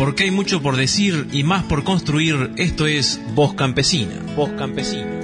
[0.00, 4.14] Porque hay mucho por decir y más por construir, esto es Voz Campesina.
[4.34, 5.20] Voz Campesina.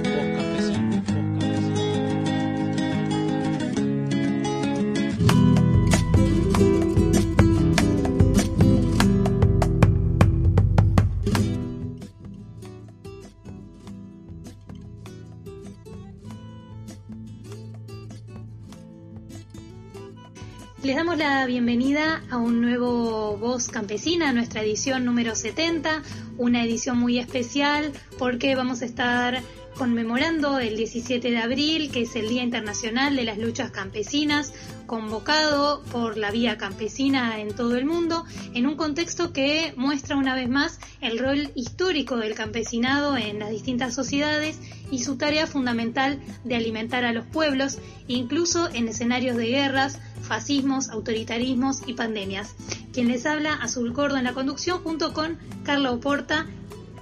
[20.83, 23.16] Les damos la bienvenida a un nuevo
[23.47, 26.03] Voz Campesina, nuestra edición número 70,
[26.37, 29.41] una edición muy especial porque vamos a estar
[29.77, 34.51] conmemorando el 17 de abril, que es el Día Internacional de las Luchas Campesinas,
[34.87, 40.33] convocado por la Vía Campesina en todo el mundo, en un contexto que muestra una
[40.33, 44.59] vez más el rol histórico del campesinado en las distintas sociedades
[44.89, 50.89] y su tarea fundamental de alimentar a los pueblos, incluso en escenarios de guerras, fascismos,
[50.89, 52.55] autoritarismos y pandemias.
[52.93, 56.47] Quien les habla, Azul Cordo en la conducción, junto con Carla Oporta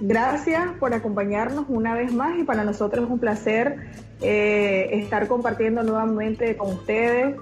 [0.00, 3.76] Gracias por acompañarnos una vez más y para nosotros es un placer
[4.20, 7.36] eh, estar compartiendo nuevamente con ustedes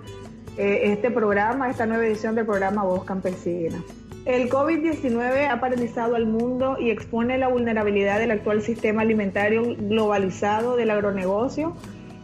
[0.57, 3.83] eh, este programa, esta nueva edición del programa Voz Campesina.
[4.25, 10.77] El COVID-19 ha paralizado al mundo y expone la vulnerabilidad del actual sistema alimentario globalizado
[10.77, 11.75] del agronegocio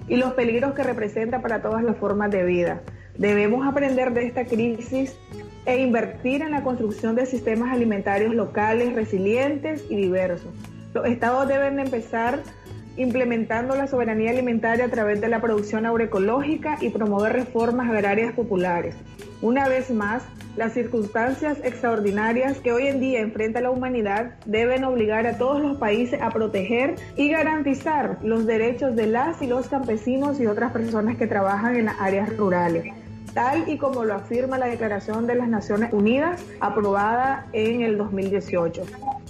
[0.08, 2.82] y los peligros que representa para todas las formas de vida.
[3.18, 5.18] Debemos aprender de esta crisis
[5.66, 10.50] e invertir en la construcción de sistemas alimentarios locales, resilientes y diversos.
[10.94, 12.40] Los estados deben empezar
[12.96, 18.94] implementando la soberanía alimentaria a través de la producción agroecológica y promover reformas agrarias populares.
[19.40, 20.22] Una vez más,
[20.56, 25.76] las circunstancias extraordinarias que hoy en día enfrenta la humanidad deben obligar a todos los
[25.78, 31.16] países a proteger y garantizar los derechos de las y los campesinos y otras personas
[31.16, 32.92] que trabajan en las áreas rurales
[33.32, 38.82] tal y como lo afirma la Declaración de las Naciones Unidas aprobada en el 2018.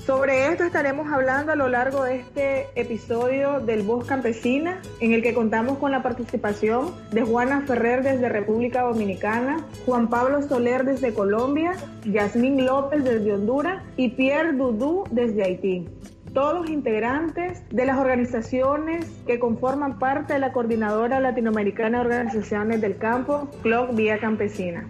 [0.06, 5.22] Sobre esto estaremos hablando a lo largo de este episodio del Voz Campesina, en el
[5.22, 11.12] que contamos con la participación de Juana Ferrer desde República Dominicana, Juan Pablo Soler desde
[11.14, 11.74] Colombia,
[12.04, 15.86] Yasmín López desde Honduras y Pierre Dudú desde Haití
[16.32, 22.80] todos los integrantes de las organizaciones que conforman parte de la Coordinadora Latinoamericana de Organizaciones
[22.80, 24.88] del Campo, CLOC Vía Campesina.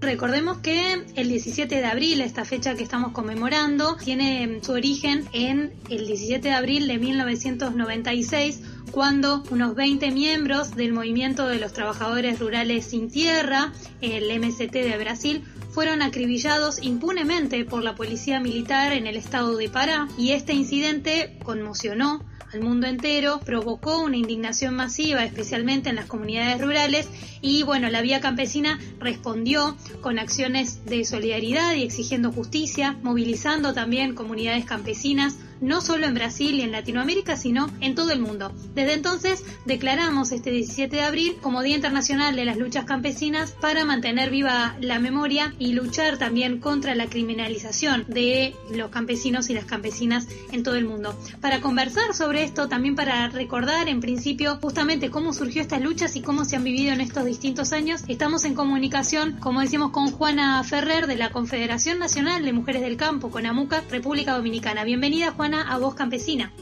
[0.00, 5.74] Recordemos que el 17 de abril, esta fecha que estamos conmemorando, tiene su origen en
[5.90, 8.62] el 17 de abril de 1996,
[8.92, 14.96] cuando unos 20 miembros del Movimiento de los Trabajadores Rurales Sin Tierra, el MST de
[14.96, 20.54] Brasil, fueron acribillados impunemente por la policía militar en el estado de Pará y este
[20.54, 27.08] incidente conmocionó al mundo entero, provocó una indignación masiva, especialmente en las comunidades rurales,
[27.40, 34.14] y bueno, la vía campesina respondió con acciones de solidaridad y exigiendo justicia, movilizando también
[34.14, 38.52] comunidades campesinas no solo en Brasil y en Latinoamérica, sino en todo el mundo.
[38.74, 43.84] Desde entonces declaramos este 17 de abril como Día Internacional de las Luchas Campesinas para
[43.84, 49.64] mantener viva la memoria y luchar también contra la criminalización de los campesinos y las
[49.64, 51.14] campesinas en todo el mundo.
[51.40, 56.22] Para conversar sobre esto, también para recordar en principio justamente cómo surgió estas luchas y
[56.22, 60.62] cómo se han vivido en estos distintos años, estamos en comunicación, como decimos, con Juana
[60.64, 64.84] Ferrer de la Confederación Nacional de Mujeres del Campo, con AMUCA, República Dominicana.
[64.84, 66.52] Bienvenida, Juana a Voz Campesina.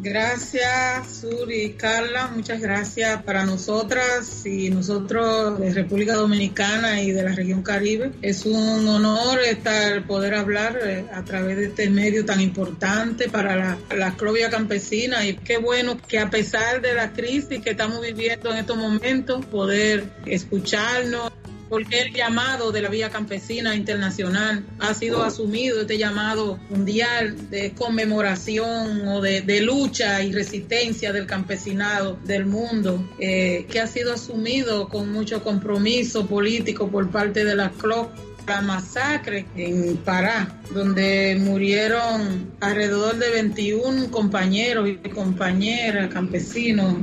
[0.00, 2.30] Gracias, Sur y Carla.
[2.32, 8.12] Muchas gracias para nosotras y nosotros de República Dominicana y de la región Caribe.
[8.22, 13.56] Es un honor estar poder hablar eh, a través de este medio tan importante para
[13.56, 18.00] la, la clovia campesina y qué bueno que a pesar de la crisis que estamos
[18.00, 21.32] viviendo en estos momentos, poder escucharnos
[21.68, 27.72] porque el llamado de la Vía Campesina Internacional ha sido asumido, este llamado mundial de
[27.72, 34.88] conmemoración o de, lucha y resistencia del campesinado del mundo, eh, que ha sido asumido
[34.88, 42.50] con mucho compromiso político por parte de la CLOC la masacre en Pará, donde murieron
[42.60, 46.94] alrededor de 21 compañeros y compañeras, campesinos,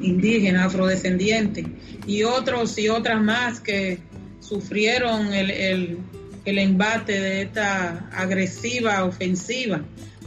[0.00, 1.66] indígenas, afrodescendientes,
[2.06, 3.98] y otros y otras más que
[4.46, 5.50] sufrieron el,
[6.44, 9.82] el, embate de esta agresiva ofensiva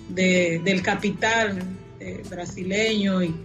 [0.10, 1.60] del capital
[2.00, 3.36] eh, brasileño y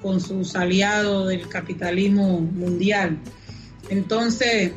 [0.00, 3.18] con sus aliados del capitalismo mundial.
[3.90, 4.72] Entonces,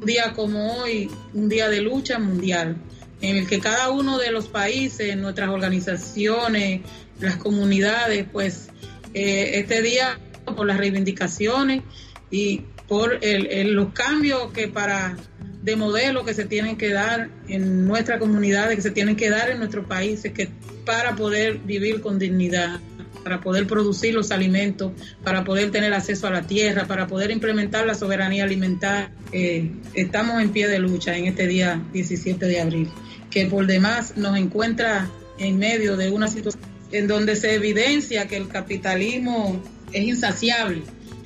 [0.00, 2.76] un día como hoy, un día de lucha mundial,
[3.20, 6.80] en el que cada uno de los países, nuestras organizaciones,
[7.20, 8.68] las comunidades, pues
[9.12, 11.82] eh, este día por las reivindicaciones
[12.30, 15.16] y por el, los cambios que para
[15.62, 19.48] de modelos que se tienen que dar en nuestra comunidad, que se tienen que dar
[19.48, 20.48] en nuestros países, que
[20.84, 22.80] para poder vivir con dignidad,
[23.22, 24.90] para poder producir los alimentos,
[25.22, 29.12] para poder tener acceso a la tierra, para poder implementar la soberanía alimentaria.
[29.30, 32.88] Eh, estamos en pie de lucha en este día 17 de abril,
[33.30, 35.08] que por demás nos encuentra
[35.38, 40.82] en medio de una situación en donde se evidencia que el capitalismo es insaciable,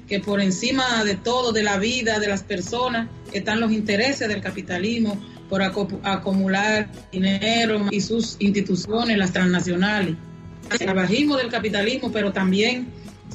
[0.09, 4.41] que por encima de todo, de la vida de las personas, están los intereses del
[4.41, 10.17] capitalismo por acumular dinero y sus instituciones, las transnacionales.
[10.71, 12.89] El trabajismo del capitalismo, pero también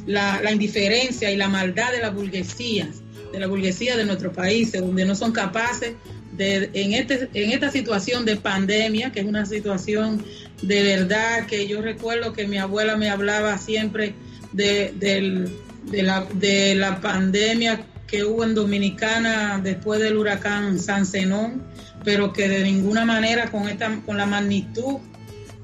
[0.05, 2.89] la, indiferencia y la maldad de la burguesía,
[3.31, 5.93] de la burguesía de nuestros países, donde no son capaces
[6.35, 10.23] de, en, este, en esta situación de pandemia, que es una situación
[10.61, 14.15] de verdad que yo recuerdo que mi abuela me hablaba siempre
[14.51, 15.51] de,
[15.85, 21.63] de, la, de la pandemia que hubo en Dominicana después del huracán San Zenón,
[22.03, 24.97] pero que de ninguna manera con, esta, con la magnitud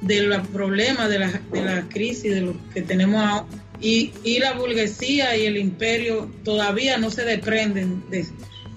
[0.02, 3.48] de los problemas, de la, de la crisis, de lo que tenemos ahora,
[3.82, 8.26] y, y, la burguesía y el imperio todavía no se desprenden de,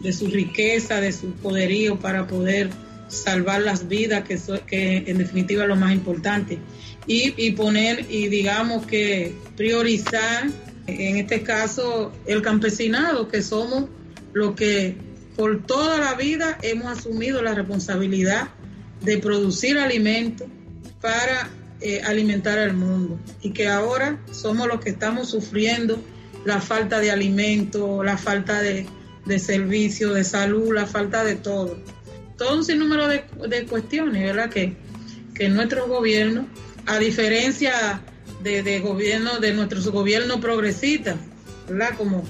[0.01, 2.71] de su riqueza, de su poderío para poder
[3.09, 6.59] salvar las vidas, que, que en definitiva es lo más importante,
[7.07, 10.49] y, y poner, y digamos que priorizar,
[10.89, 13.85] en este caso, el campesinado, que somos
[14.33, 14.97] los que
[15.37, 18.49] por toda la vida hemos asumido la responsabilidad
[19.03, 20.49] de producir alimentos
[21.01, 21.51] para
[21.81, 26.03] eh, alimentar al mundo y que ahora somos los que estamos sufriendo
[26.45, 28.87] la falta de alimentos, la falta de,
[29.27, 31.77] de servicio, de salud, la falta de todo
[32.39, 34.49] todo un sinnúmero de, de cuestiones, ¿verdad?
[34.49, 34.77] Que,
[35.35, 36.47] que nuestros gobiernos,
[36.87, 38.01] a diferencia
[38.43, 41.17] de, de gobiernos, de nuestros gobiernos progresistas,
[41.69, 41.97] ¿verdad?
[41.97, 42.25] Como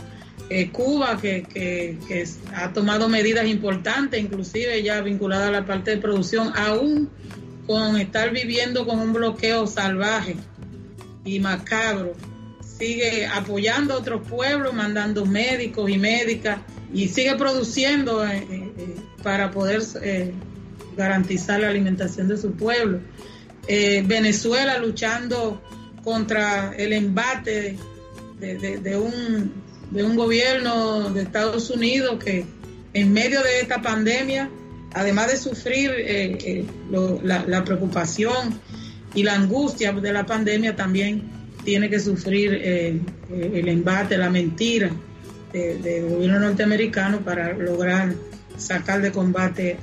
[0.51, 5.99] eh, Cuba, que, que, ha tomado medidas importantes, inclusive ya vinculadas a la parte de
[5.99, 7.11] producción, aún
[7.67, 10.37] con estar viviendo con un bloqueo salvaje
[11.27, 12.15] y macabro,
[12.79, 16.61] sigue apoyando a otros pueblos, mandando médicos y médicas,
[16.95, 19.83] y sigue produciendo eh, eh, para poder
[20.97, 23.01] garantizar la alimentación de su pueblo.
[23.69, 25.61] Venezuela luchando
[26.09, 27.77] contra el embate
[28.41, 29.53] de, un,
[29.91, 32.47] de un gobierno de Estados Unidos que
[32.95, 34.49] en medio de esta pandemia,
[34.95, 36.65] además de sufrir eh,
[37.23, 38.59] la, preocupación
[39.15, 41.25] y la angustia de la pandemia, también
[41.63, 44.91] tiene que sufrir el embate, la mentira
[45.53, 48.15] del gobierno norteamericano para lograr
[48.57, 49.77] sacar de combate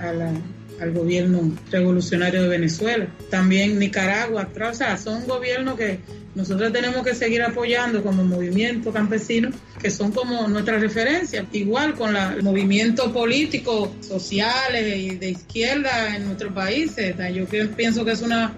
[0.80, 3.08] al gobierno revolucionario de Venezuela.
[3.30, 6.00] También Nicaragua, o sea, son gobiernos que
[6.36, 9.52] nosotros tenemos que seguir apoyando como movimiento campesino,
[9.82, 16.26] que son como nuestra referencia, igual con los movimientos políticos, sociales y de izquierda en
[16.26, 17.16] nuestros países.
[17.34, 18.54] Yo pienso que es, una,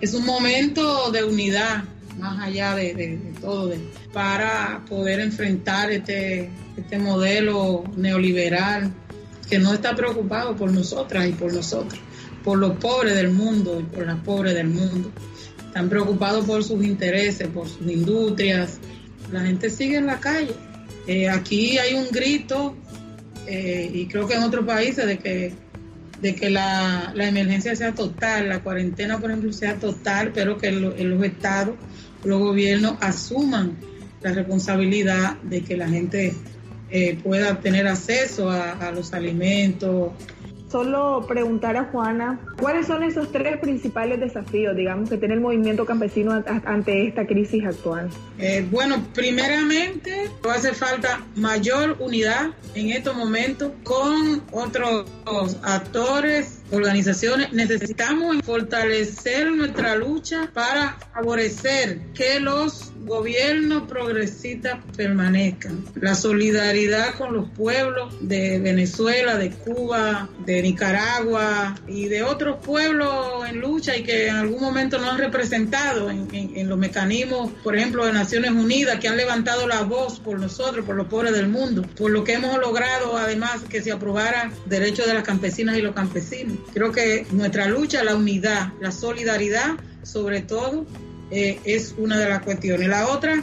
[0.00, 1.84] es un momento de unidad,
[2.18, 3.74] más allá de, todo,
[4.12, 6.48] para poder enfrentar este,
[6.78, 8.90] este modelo neoliberal
[9.48, 12.00] que no está preocupado por nosotras y por nosotros,
[12.44, 15.10] por los pobres del mundo y por las pobres del mundo.
[15.66, 18.78] Están preocupados por sus intereses, por sus industrias.
[19.32, 20.54] La gente sigue en la calle.
[21.06, 22.76] Eh, aquí hay un grito,
[23.46, 25.54] eh, y creo que en otros países, de que,
[26.20, 31.10] de que la, emergencia sea total, la cuarentena, por ejemplo, sea total, pero que en
[31.10, 31.76] los estados,
[32.24, 33.76] los gobiernos asuman
[34.20, 36.34] la responsabilidad de que la gente
[36.90, 40.12] eh, pueda tener acceso a, los alimentos.
[40.70, 45.86] Solo preguntar a Juana, ¿cuáles son esos tres principales desafíos, digamos, que tiene el movimiento
[45.86, 48.10] campesino ante esta crisis actual?
[48.38, 55.06] Eh, bueno, primeramente hace falta mayor unidad en estos momentos con otros
[55.62, 57.52] actores, organizaciones.
[57.52, 65.70] Necesitamos fortalecer nuestra lucha para favorecer que los gobierno progresista permanezca.
[65.96, 73.48] La solidaridad con los pueblos de Venezuela, de Cuba, de Nicaragua y de otros pueblos
[73.48, 78.04] en lucha y que en algún momento no han representado en, los mecanismos, por ejemplo,
[78.04, 81.82] de Naciones Unidas, que han levantado la voz por nosotros, por los pobres del mundo,
[81.96, 85.94] por lo que hemos logrado además que se aprobara derechos de las campesinas y los
[85.94, 86.57] campesinos.
[86.72, 90.86] Creo que nuestra lucha, la unidad, la solidaridad, sobre todo,
[91.30, 92.88] eh, es una de las cuestiones.
[92.88, 93.42] La otra,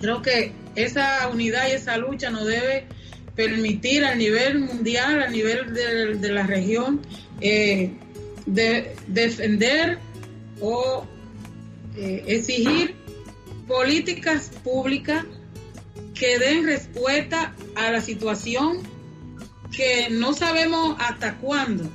[0.00, 2.86] creo que esa unidad y esa lucha nos debe
[3.34, 7.00] permitir a nivel mundial, a nivel de, la región,
[7.40, 7.92] eh,
[8.46, 9.98] de, defender
[10.60, 11.06] o
[11.96, 12.94] eh, exigir
[13.68, 15.24] políticas públicas
[16.14, 18.78] que den respuesta a la situación
[19.70, 21.90] que no sabemos hasta cuándo,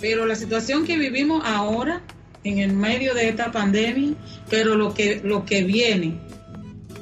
[0.00, 2.02] pero la situación que vivimos ahora,
[2.44, 4.14] en el medio de esta pandemia,
[4.48, 6.18] pero lo que, lo que viene,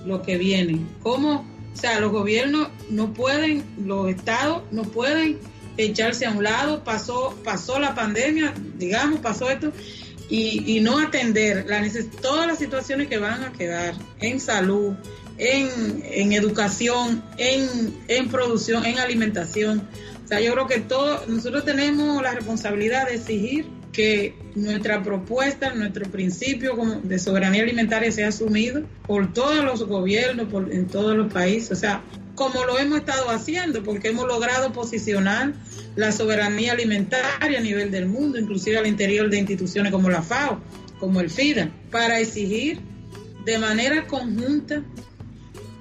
[0.04, 5.38] lo que viene, cómo, o sea, los gobiernos no pueden, los estados no pueden
[5.76, 9.72] echarse a un lado, pasó, pasó la pandemia, digamos, pasó esto,
[10.28, 11.82] y, no atender la
[12.20, 14.94] todas las situaciones que van a quedar en salud,
[15.38, 19.86] en, educación, en, en, producción, en alimentación.
[20.26, 25.72] O sea, yo creo que todos nosotros tenemos la responsabilidad de exigir que nuestra propuesta,
[25.72, 31.32] nuestro principio de soberanía alimentaria sea asumido por todos los gobiernos, por, en todos los
[31.32, 31.70] países.
[31.70, 32.02] O sea,
[32.34, 35.52] como lo hemos estado haciendo, porque hemos logrado posicionar
[35.94, 40.60] la soberanía alimentaria a nivel del mundo, inclusive al interior de instituciones como la FAO,
[40.98, 42.80] como el FIDA, para exigir
[43.44, 44.82] de manera conjunta,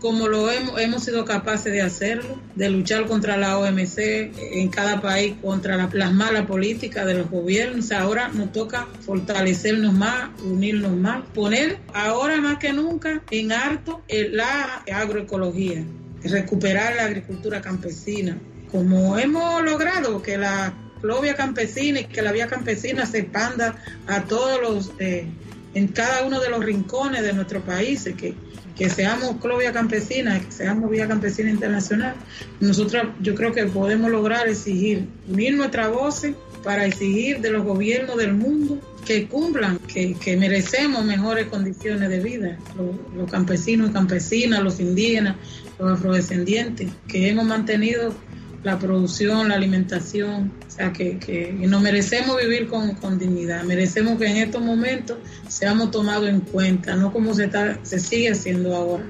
[0.05, 5.01] como lo hemos, hemos sido capaces de hacerlo, de luchar contra la OMC en cada
[5.01, 7.91] país, contra las malas políticas de los gobiernos.
[7.91, 14.83] Ahora nos toca fortalecernos más, unirnos más, poner ahora más que nunca en harto la
[14.93, 15.83] agroecología,
[16.23, 18.37] recuperar la agricultura campesina,
[18.71, 20.71] como hemos logrado que la
[21.01, 25.25] clovia campesina y que la vía campesina se expanda a todos los, eh,
[25.73, 28.35] en cada uno de los rincones de nuestro país, que,
[28.75, 32.15] que seamos clovia campesina, que seamos vía campesina internacional,
[32.59, 36.23] nosotros yo creo que podemos lograr exigir, unir nuestra voz
[36.63, 42.57] para exigir de los gobiernos del mundo que cumplan, que, merecemos mejores condiciones de vida,
[43.15, 45.35] los, campesinos y campesinas, los indígenas,
[45.79, 48.13] los afrodescendientes, que hemos mantenido
[48.65, 54.17] la producción, la alimentación, o sea, que, que nos merecemos vivir con, con, dignidad, merecemos
[54.17, 58.75] que en estos momentos seamos tomados en cuenta, no como se, está, se sigue haciendo
[58.75, 59.05] ahora.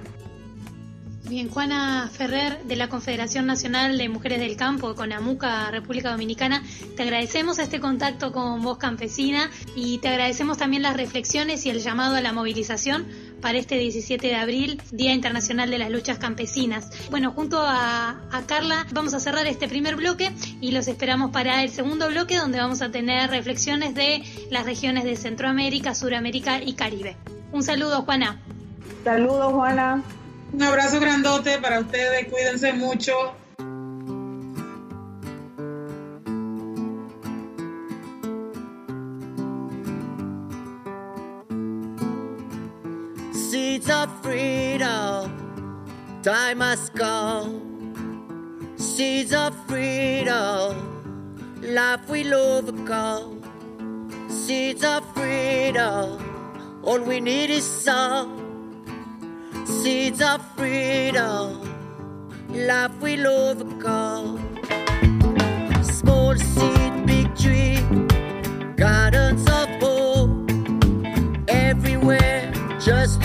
[1.27, 6.61] Bien, Juana Ferrer de la Confederación Nacional de Mujeres del Campo, con AMUCA, República Dominicana,
[6.95, 11.79] te agradecemos este contacto con Voz Campesina y te agradecemos también las reflexiones y el
[11.79, 13.07] llamado a la movilización
[13.41, 16.89] para este 17 de abril, Día Internacional de las Luchas Campesinas.
[17.09, 21.69] Bueno, junto a, Carla vamos a cerrar este primer bloque y los esperamos para el
[21.69, 27.15] segundo bloque donde vamos a tener reflexiones de las regiones de Centroamérica, Suramérica y Caribe.
[27.51, 28.39] Un saludo, Juana.
[29.03, 30.03] Saludos, Juana.
[30.53, 33.13] Un abrazo grandote para ustedes, cuídense mucho.
[44.05, 45.81] Of freedom,
[46.21, 48.75] time has come.
[48.77, 50.75] Seeds of freedom,
[51.63, 53.41] life will overcome.
[54.29, 56.21] Seeds of freedom,
[56.83, 58.29] all we need is some
[59.65, 61.49] seeds of freedom,
[62.53, 64.37] life will overcome.
[65.81, 67.79] Small seed, big tree,
[68.75, 70.51] gardens of hope,
[71.47, 73.24] everywhere just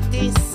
[0.00, 0.47] like this.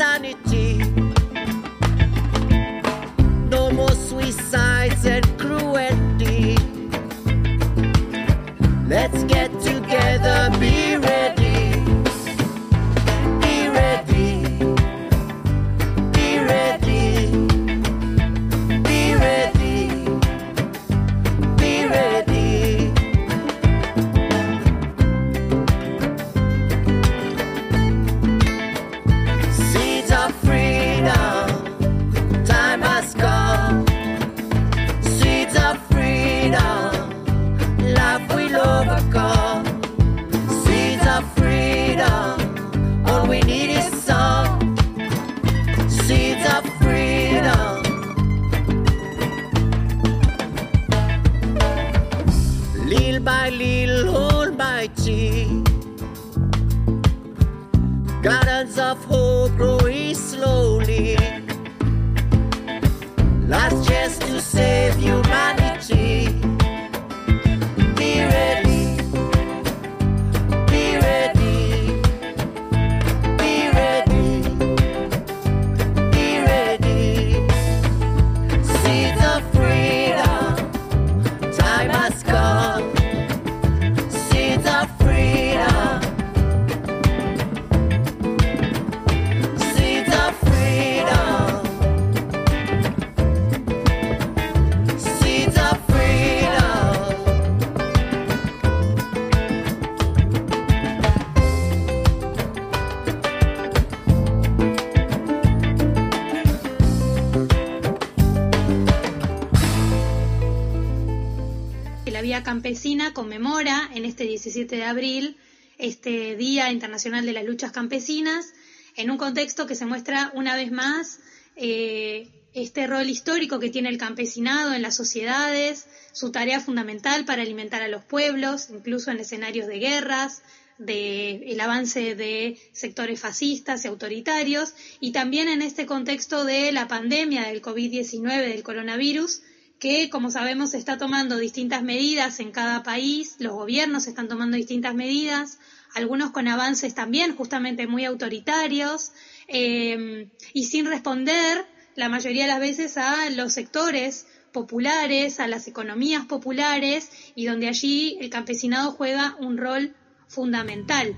[112.33, 115.37] Vía Campesina conmemora en este 17 de abril
[115.77, 118.53] este Día Internacional de las Luchas Campesinas
[118.95, 121.19] en un contexto que se muestra una vez más
[121.55, 127.43] eh, este rol histórico que tiene el campesinado en las sociedades, su tarea fundamental para
[127.43, 130.41] alimentar a los pueblos, incluso en escenarios de guerras,
[130.79, 136.87] de el avance de sectores fascistas y autoritarios, y también en este contexto de la
[136.87, 139.43] pandemia del COVID-19, del coronavirus,
[139.83, 144.95] que, como sabemos, está tomando distintas medidas en cada país, los gobiernos están tomando distintas
[144.95, 145.59] medidas,
[145.93, 149.11] algunos con avances también justamente muy autoritarios,
[149.49, 155.67] eh, y sin responder la mayoría de las veces a los sectores populares, a las
[155.67, 159.97] economías populares, y donde allí el campesinado juega un rol
[160.29, 161.13] fundamental.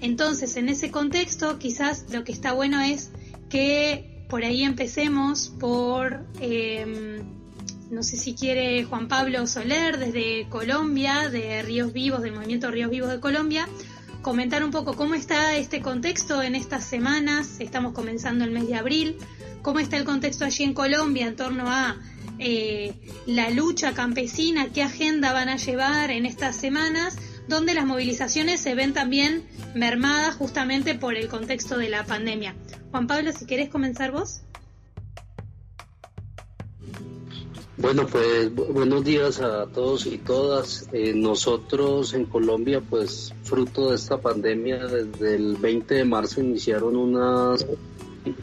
[0.00, 3.10] Entonces, en ese contexto, quizás lo que está bueno es
[3.50, 6.24] que por ahí empecemos por...
[6.40, 7.22] Eh,
[7.90, 12.90] no sé si quiere Juan Pablo Soler desde Colombia, de Ríos Vivos, del movimiento Ríos
[12.90, 13.68] Vivos de Colombia,
[14.22, 18.74] comentar un poco cómo está este contexto en estas semanas, estamos comenzando el mes de
[18.74, 19.16] abril,
[19.62, 21.96] cómo está el contexto allí en Colombia en torno a
[22.38, 22.94] eh,
[23.26, 27.16] la lucha campesina, qué agenda van a llevar en estas semanas,
[27.48, 29.44] donde las movilizaciones se ven también
[29.74, 32.56] mermadas justamente por el contexto de la pandemia.
[32.90, 34.40] Juan Pablo, si querés comenzar vos.
[37.78, 40.88] Bueno, pues bu- buenos días a todos y todas.
[40.92, 46.96] Eh, nosotros en Colombia, pues fruto de esta pandemia, desde el 20 de marzo iniciaron
[46.96, 47.66] unas,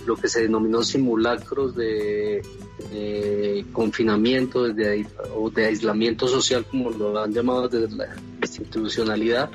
[0.05, 2.43] lo que se denominó simulacros de,
[2.91, 9.49] de confinamiento, ahí- o de aislamiento social, como lo han llamado desde la institucionalidad.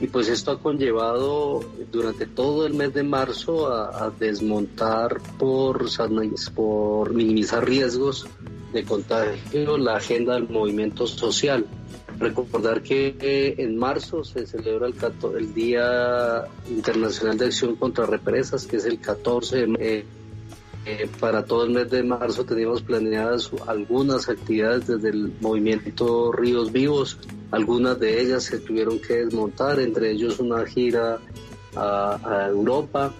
[0.00, 7.66] Y pues esto ha conllevado durante todo el mes de marzo a, desmontar por minimizar
[7.66, 8.26] riesgos
[8.72, 11.66] de contagio la agenda del movimiento social.
[12.18, 14.94] Recordar que eh, en marzo se celebra el,
[15.38, 20.04] el Día Internacional de Acción contra Represas, que es el 14 de eh,
[20.88, 26.72] eh, para todo el mes de marzo teníamos planeadas algunas actividades desde el movimiento Ríos
[26.72, 27.18] Vivos.
[27.50, 31.18] Algunas de ellas se tuvieron que desmontar, entre ellos una gira
[31.76, 33.12] a, a Europa,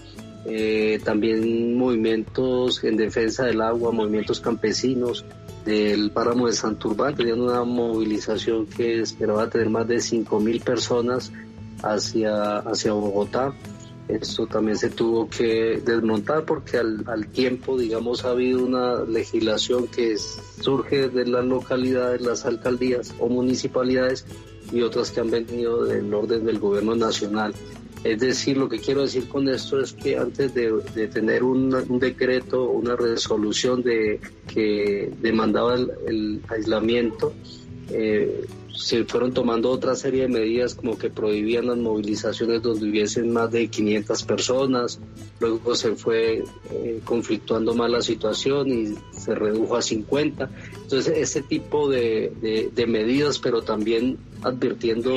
[0.47, 5.25] eh, también movimientos en defensa del agua, movimientos campesinos
[5.69, 11.31] del páramo de Santurbán, tenían una movilización que esperaba tener más de 5.000 personas
[11.83, 13.53] hacia, hacia Bogotá.
[14.09, 19.89] Esto también se tuvo que desmontar porque al, al tiempo, digamos, ha habido una legislación
[19.89, 24.25] que surge de las localidades, las alcaldías o municipalidades
[24.73, 27.55] y otras que han venido del orden del gobierno nacional.
[28.09, 30.71] Es decir, lo que quiero decir con esto es que antes de,
[31.09, 34.19] tener un, un decreto, una resolución de,
[34.53, 37.35] que demandaba el, el aislamiento,
[37.91, 38.47] eh,
[38.79, 43.51] se fueron tomando otra serie de medidas como que prohibían las movilizaciones donde hubiesen más
[43.51, 45.01] de 500 personas,
[45.41, 50.49] luego se fue eh, conflictuando más la situación y se redujo a 50.
[50.85, 55.13] Entonces, ese tipo de, de- medidas, pero también advirtiendo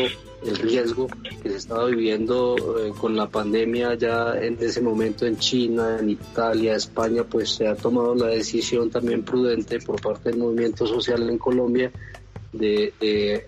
[0.45, 1.07] el riesgo
[1.43, 6.09] que se estaba viviendo eh, con la pandemia ya en ese momento en China, en
[6.09, 11.29] Italia, España, pues se ha tomado la decisión también prudente por parte del movimiento social
[11.29, 11.91] en Colombia
[12.53, 13.45] de, de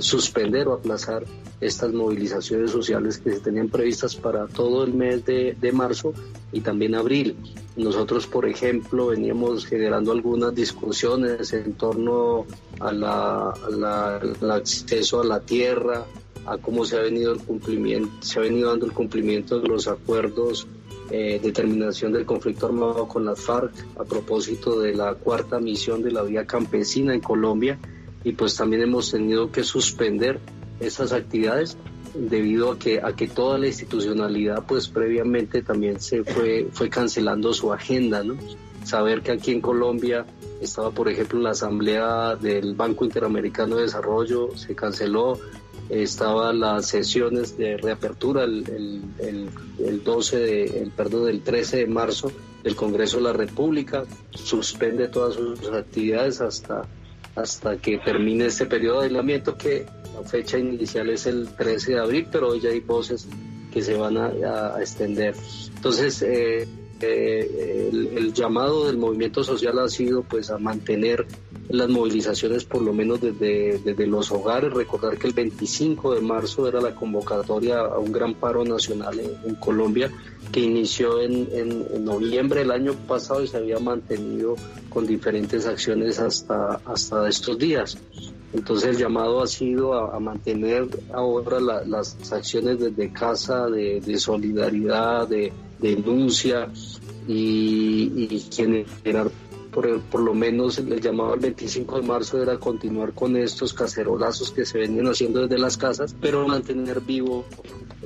[0.00, 1.24] suspender o aplazar
[1.60, 6.12] estas movilizaciones sociales que se tenían previstas para todo el mes de, de marzo
[6.52, 7.36] y también abril.
[7.76, 12.46] Nosotros, por ejemplo, veníamos generando algunas discusiones en torno
[12.80, 16.04] a la, la- al acceso a la tierra,
[16.46, 19.86] a cómo se ha venido el cumplimiento, se ha venido dando el cumplimiento de los
[19.86, 20.66] acuerdos
[21.10, 26.02] eh, de terminación del conflicto armado con las FARC a propósito de la cuarta misión
[26.02, 27.78] de la vía campesina en Colombia
[28.24, 30.38] y pues también hemos tenido que suspender
[30.80, 31.76] esas actividades
[32.14, 37.52] debido a que, a que toda la institucionalidad pues previamente también se fue, fue cancelando
[37.52, 38.36] su agenda, ¿no?
[38.84, 40.26] Saber que aquí en Colombia
[40.60, 45.38] estaba, por ejemplo, la asamblea del Banco Interamericano de Desarrollo, se canceló,
[45.88, 49.02] estaban las sesiones de reapertura el,
[49.78, 52.32] el, 12 de, el, perdón, el 13 de marzo
[52.62, 56.82] del Congreso de la República, suspende todas sus actividades hasta,
[57.34, 61.98] hasta que termine este periodo de aislamiento que la fecha inicial es el 13 de
[61.98, 63.26] abril, pero hoy ya hay voces
[63.72, 65.34] que se van a, extender.
[65.74, 66.68] Entonces, eh,
[67.00, 71.26] eh, el, llamado del movimiento social ha sido pues a mantener
[71.68, 74.72] las movilizaciones por lo menos desde, desde los hogares.
[74.72, 79.54] Recordar que el 25 de marzo era la convocatoria a un gran paro nacional en,
[79.56, 80.10] Colombia
[80.50, 84.56] que inició en, en, noviembre del año pasado y se había mantenido
[84.88, 87.96] con diferentes acciones hasta, hasta estos días.
[88.52, 95.26] Entonces el llamado ha sido a, mantener ahora las acciones desde casa de, de solidaridad,
[95.28, 96.68] de denuncia
[97.26, 99.30] y, y generar
[99.72, 104.50] por, por, lo menos el llamado al 25 de marzo era continuar con estos cacerolazos
[104.50, 107.44] que se venían haciendo desde las casas, pero mantener vivo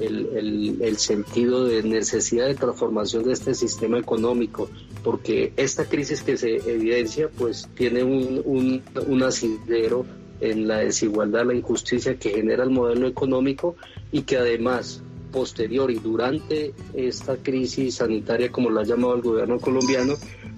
[0.01, 4.69] el, el, sentido de necesidad de transformación de este sistema económico,
[5.03, 10.07] porque esta crisis que se evidencia pues tiene un, un, un asidero
[10.41, 13.75] en la desigualdad, la injusticia que genera el modelo económico
[14.13, 15.03] y que además
[15.33, 20.15] posterior y durante esta crisis sanitaria, como lo ha llamado el gobierno colombiano,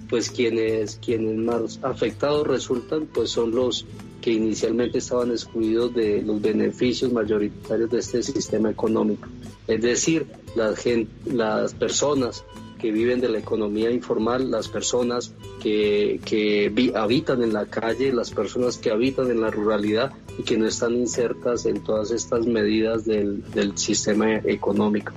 [0.08, 3.86] pues quienes, quienes más afectados resultan, pues son los
[4.20, 9.28] que inicialmente estaban excluidos de los beneficios mayoritarios de este sistema económico.
[9.66, 10.84] Es decir, las,
[11.26, 12.44] las personas
[12.78, 18.30] que viven de la economía informal, las personas que, que habitan en la calle, las
[18.30, 23.04] personas que habitan en la ruralidad y que no están insertas en todas estas medidas
[23.04, 25.12] del, del sistema económico.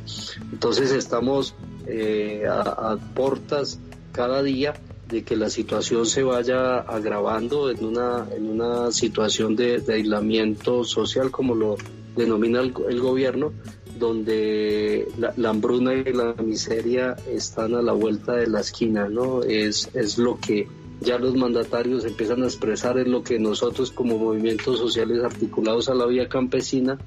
[0.51, 1.53] Entonces estamos
[1.87, 3.79] eh, a, portas
[4.11, 4.73] cada día
[5.07, 11.31] de que la situación se vaya agravando en una, en una situación de, aislamiento social
[11.31, 11.77] como lo
[12.15, 13.51] denomina el, el gobierno,
[13.99, 19.43] donde la, hambruna y la miseria están a la vuelta de la esquina, ¿no?
[19.43, 20.67] Es, es lo que
[21.01, 25.95] ya los mandatarios empiezan a expresar, es lo que nosotros como movimientos sociales articulados a
[25.95, 26.97] la vía campesina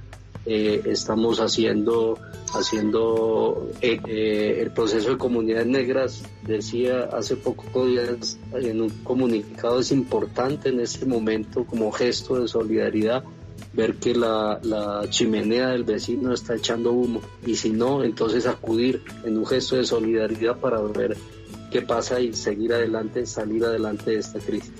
[0.46, 2.18] eh, estamos haciendo,
[2.52, 9.80] haciendo eh, eh, el proceso de comunidades negras, decía hace pocos días en un comunicado,
[9.80, 13.24] es importante en este momento como gesto de solidaridad
[13.72, 17.20] ver que la, la, chimenea del vecino está echando humo.
[17.46, 21.16] Y si no, entonces acudir en un gesto de solidaridad para ver
[21.70, 24.72] qué pasa y seguir adelante, salir adelante de esta crisis.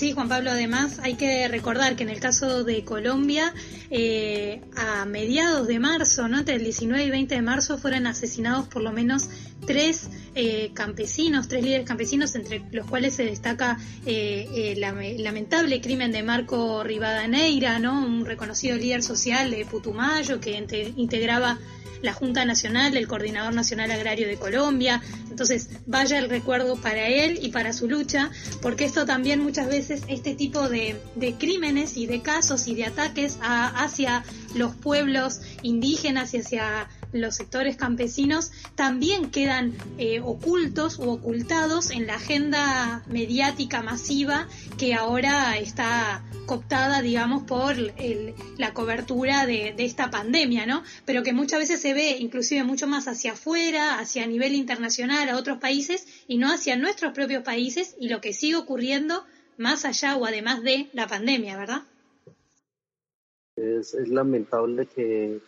[0.00, 3.52] Sí, Juan Pablo, además hay que recordar que en el caso de Colombia,
[3.90, 6.38] eh, a mediados de marzo, ¿no?
[6.38, 9.28] entre el 19 y 20 de marzo, fueron asesinados por lo menos
[9.66, 14.80] tres eh, campesinos, tres líderes campesinos, entre los cuales se destaca eh, el
[15.22, 18.04] lamentable crimen de Marco Rivadaneira, ¿no?
[18.04, 20.52] un reconocido líder social de Putumayo que
[20.96, 21.58] integraba
[22.02, 25.02] la Junta Nacional, el Coordinador Nacional Agrario de Colombia.
[25.30, 28.30] Entonces, vaya el recuerdo para él y para su lucha,
[28.62, 31.00] porque esto también muchas veces, este tipo de,
[31.38, 37.76] crímenes y de casos y de ataques hacia los pueblos indígenas y hacia los sectores
[37.76, 46.24] campesinos también quedan eh, ocultos u ocultados en la agenda mediática masiva que ahora está
[46.46, 50.82] cooptada, digamos, por la cobertura de, esta pandemia, ¿no?
[51.04, 55.36] Pero que muchas veces se ve inclusive mucho más hacia afuera, hacia nivel internacional, a
[55.36, 59.24] otros países, y no hacia nuestros propios países y lo que sigue ocurriendo
[59.58, 61.82] más allá o además de la pandemia, ¿verdad?
[63.56, 65.40] es lamentable que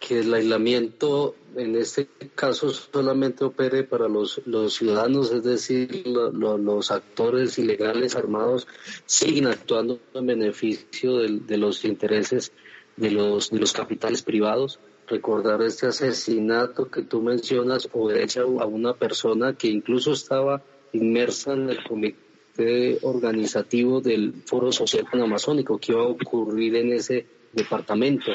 [0.00, 6.90] que el aislamiento en este caso solamente opere para los, los ciudadanos, es decir, los
[6.90, 8.66] actores ilegales armados
[9.04, 12.52] siguen actuando en beneficio de, los intereses
[12.96, 14.80] de los, de los capitales privados.
[15.06, 21.68] Recordar este asesinato que tú mencionas obedece a una persona que incluso estaba inmersa en
[21.68, 28.32] el comité organizativo del Foro Social Panamazónico que iba a ocurrir en ese departamento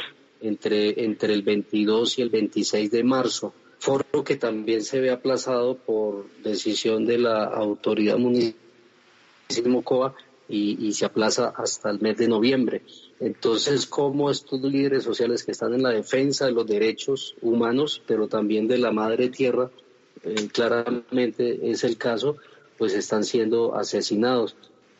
[0.47, 5.77] entre, entre el 22 y el 26 de marzo, foro que también se ve aplazado
[5.77, 8.59] por decisión de la autoridad municipal
[9.49, 10.15] de Mocoa
[10.47, 12.83] y, se aplaza hasta el mes de noviembre.
[13.19, 18.27] Entonces, ¿cómo estos líderes sociales que están en la defensa de los derechos humanos, pero
[18.27, 19.71] también de la madre tierra,
[20.23, 22.37] eh, claramente es el caso,
[22.77, 24.55] pues están siendo asesinados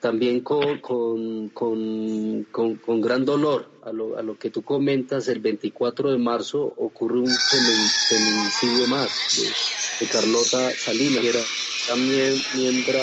[0.06, 5.40] también con, con, con, con, gran dolor a lo, a lo, que tú comentas, el
[5.40, 9.10] 24 de marzo ocurre un feminicidio más
[10.00, 11.40] de, Carlota Salinas, que era
[11.88, 13.00] también miembro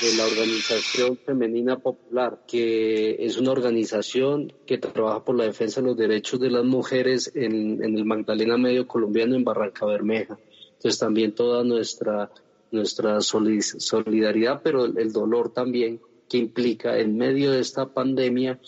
[0.00, 5.88] de la Organización Femenina Popular, que es una organización que trabaja por la defensa de
[5.88, 10.38] los derechos de las mujeres en, en el Magdalena Medio colombiano en Barranca Bermeja.
[10.74, 12.30] Entonces también toda nuestra
[12.70, 16.00] nuestra solidaridad, pero el dolor también
[16.34, 18.58] que implica en medio de esta pandemia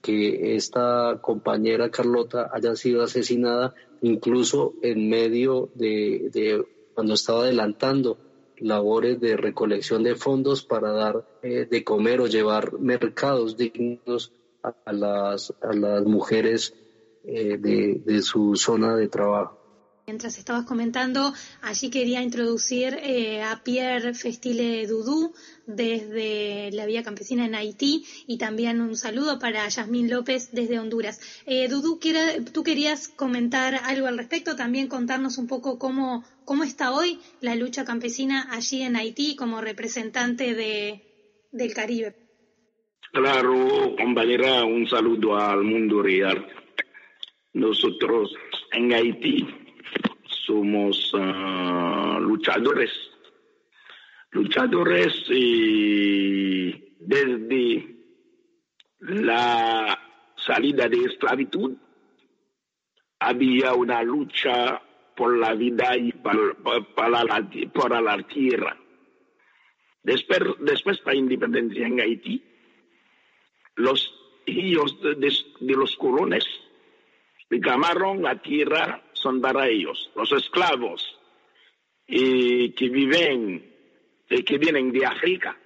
[0.00, 8.18] que esta compañera Carlota haya sido asesinada incluso en medio de, cuando estaba adelantando
[8.56, 14.32] labores de recolección de fondos para dar eh, de comer o llevar mercados dignos
[14.64, 16.74] a, las, a las mujeres
[17.22, 19.61] eh, de, de su zona de trabajo.
[20.04, 25.32] Mientras estabas comentando, allí quería introducir eh, a Pierre Festile Dudú
[25.66, 31.20] desde la Vía Campesina en Haití y también un saludo para Yasmín López desde Honduras.
[31.46, 32.00] Eh, Dudú,
[32.52, 37.54] tú querías comentar algo al respecto, también contarnos un poco cómo, cómo está hoy la
[37.54, 41.00] lucha campesina allí en Haití como representante de,
[41.52, 42.16] del Caribe.
[43.12, 46.44] Claro, compañera, un saludo al mundo real.
[47.52, 48.34] Nosotros
[48.72, 49.61] en Haití
[50.46, 52.90] somos ah, luchadores,
[54.30, 55.24] luchadores
[56.98, 57.96] desde
[59.00, 59.98] la
[60.36, 61.76] salida de esclavitud
[63.18, 64.82] había una lucha
[65.16, 68.76] por la vida y para, la, la tierra.
[70.02, 72.42] Después, después de la independencia en Haití,
[73.76, 74.12] los
[74.46, 76.44] hijos de, los colones
[77.48, 80.10] reclamaron la tierra son para ellos.
[80.14, 81.18] Los esclavos
[82.06, 83.74] que viven,
[84.28, 85.56] que vienen de África,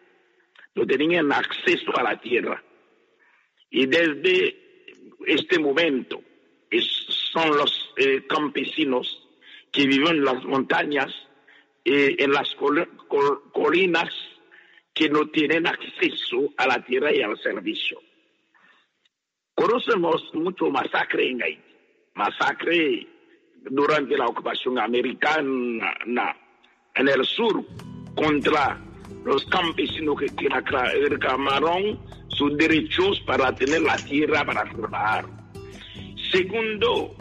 [0.75, 2.63] no tenían acceso a la tierra.
[3.71, 4.57] Y desde
[5.27, 6.23] este momento
[7.33, 9.23] son los eh, campesinos
[9.73, 11.13] que viven en las montañas,
[11.85, 12.55] eh, en las
[13.53, 14.15] colinas,
[14.95, 18.01] que no tienen acceso a la tierra y al servicio.
[19.55, 21.63] Conocemos mucho masacre en Haití,
[22.15, 23.07] masacre
[23.63, 26.37] durante la ocupación americana
[26.95, 27.65] en el sur
[28.15, 28.81] contra
[29.25, 30.49] los campesinos que
[31.09, 35.27] reclamaron sus derechos para tener la tierra para trabajar.
[36.31, 37.15] Segundo,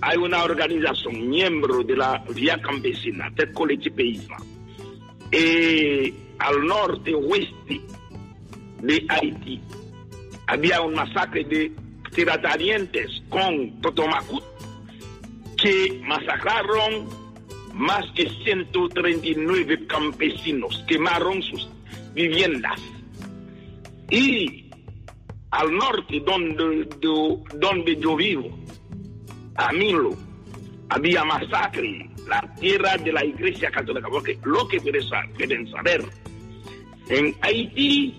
[0.00, 4.36] hay una organización miembro de la Vía Campesina, del colectivismo,
[5.30, 7.80] eh, al norte oeste
[8.82, 9.60] de Haití.
[10.46, 11.72] Había un masacre de
[12.12, 14.49] terratenientes con Totomacut
[15.62, 17.08] que masacraron
[17.74, 21.68] más de 139 campesinos, quemaron sus
[22.14, 22.80] viviendas.
[24.10, 24.70] Y
[25.50, 26.88] al norte, donde,
[27.54, 28.58] donde yo vivo,
[29.56, 30.16] a Milo,
[30.88, 36.04] había masacre, la tierra de la iglesia católica, porque lo que quieren saber,
[37.08, 38.14] en Haití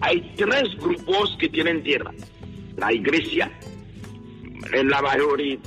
[0.00, 2.12] hay tres grupos que tienen tierra,
[2.76, 3.50] la iglesia,
[4.72, 5.58] en la mayoría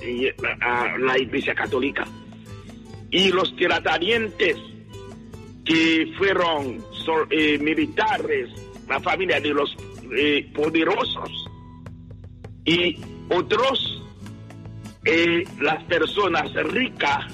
[1.00, 2.06] la Iglesia Católica.
[3.12, 4.58] Y los terratenientes
[5.66, 6.84] que fueron
[7.30, 8.50] eh, militares,
[8.88, 9.76] la familia de los
[10.16, 11.50] eh, poderosos,
[12.66, 12.98] y
[13.30, 14.04] otros,
[15.06, 17.26] eh, las personas ricas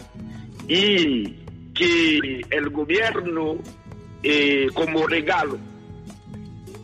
[0.67, 1.27] y
[1.73, 3.57] que el gobierno
[4.73, 5.59] como regalo.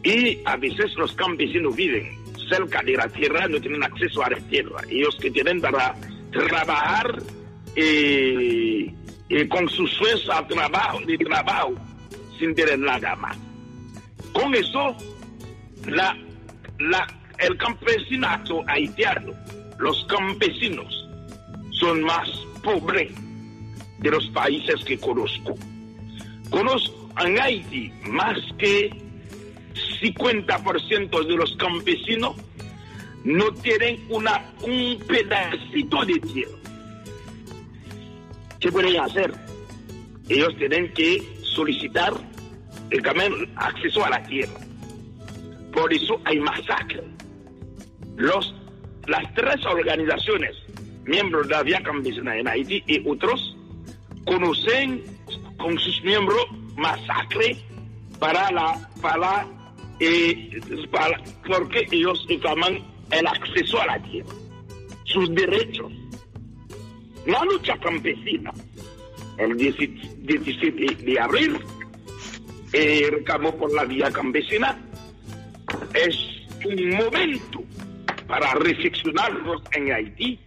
[0.03, 2.20] Y a veces los campesinos viven
[2.51, 4.81] cerca de la tierra no tienen acceso a la tierra.
[4.89, 5.95] Ellos que tienen para
[6.31, 7.21] trabajar
[7.75, 8.93] eh,
[9.29, 11.75] eh, con su fuerza trabajo, de trabajo
[12.37, 13.37] sin tener nada más.
[14.33, 14.95] Con eso,
[15.87, 16.17] la,
[16.79, 17.07] la,
[17.39, 19.33] el campesinato haitiano,
[19.79, 21.09] los campesinos,
[21.79, 22.29] son más
[22.63, 23.11] pobres
[23.99, 25.55] de los países que conozco.
[26.49, 28.89] Conozco en Haití más que
[29.99, 32.35] 50% de los campesinos
[33.23, 36.57] no tienen una, un pedacito de tierra.
[38.59, 39.33] ¿Qué pueden hacer?
[40.29, 42.13] Ellos tienen que solicitar
[42.89, 44.59] el acceso a la tierra.
[45.73, 47.03] Por eso hay masacre.
[48.17, 48.53] Los,
[49.07, 50.55] las tres organizaciones,
[51.05, 53.55] miembros de la Vía Campesina en Haití y otros,
[54.25, 55.03] conocen
[55.57, 57.57] con sus miembros masacre
[58.19, 59.47] para la, para
[61.47, 62.79] porque ellos reclaman
[63.11, 64.33] el acceso a la tierra,
[65.03, 65.91] sus derechos.
[67.25, 68.51] La lucha campesina,
[69.37, 71.57] el 17 de abril,
[72.73, 74.77] eh, reclamó por la vía campesina.
[75.93, 76.17] Es
[76.65, 77.63] un momento
[78.27, 80.39] para reflexionarnos en Haití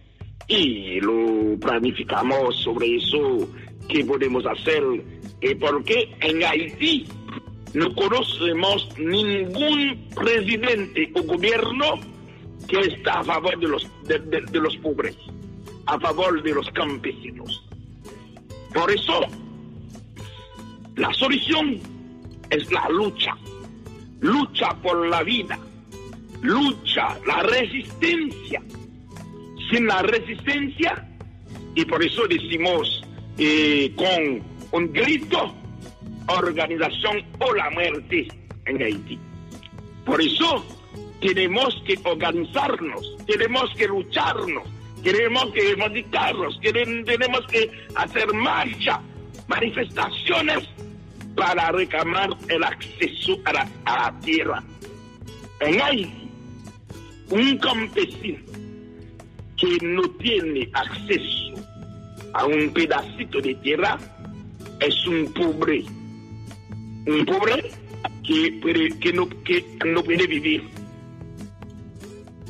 [0.47, 3.47] y lo planificamos sobre eso,
[3.87, 4.83] qué podemos hacer,
[5.41, 7.07] eh, porque en Haití
[7.75, 11.99] no conocemos ningún presidente o gobierno
[12.69, 15.17] que está a favor de los, de, los pobres,
[15.85, 17.65] a favor de los campesinos.
[18.73, 19.19] Por eso,
[20.95, 21.81] la solución
[22.49, 23.35] es la lucha,
[24.21, 25.59] lucha por la vida,
[26.41, 28.61] lucha, la resistencia.
[29.69, 31.09] Sin la resistencia,
[31.75, 33.03] y por eso decimos
[33.37, 35.53] eh, con un grito,
[36.27, 38.27] organización o la muerte
[38.65, 39.19] en Haití.
[40.05, 40.65] Por eso
[41.21, 44.63] tenemos que organizarnos, tenemos que lucharnos,
[45.03, 49.01] tenemos que reivindicarnos, tenemos que hacer marcha,
[49.47, 50.67] manifestaciones
[51.35, 54.63] para reclamar el acceso a la, a la tierra.
[55.59, 56.29] En Haití,
[57.29, 58.39] un campesino
[59.57, 61.45] que no tiene acceso
[62.33, 63.97] a un pedacito de tierra
[64.79, 65.85] es un pobre,
[67.07, 67.71] un pobre
[68.25, 70.63] que, puede, que, no, que no puede vivir.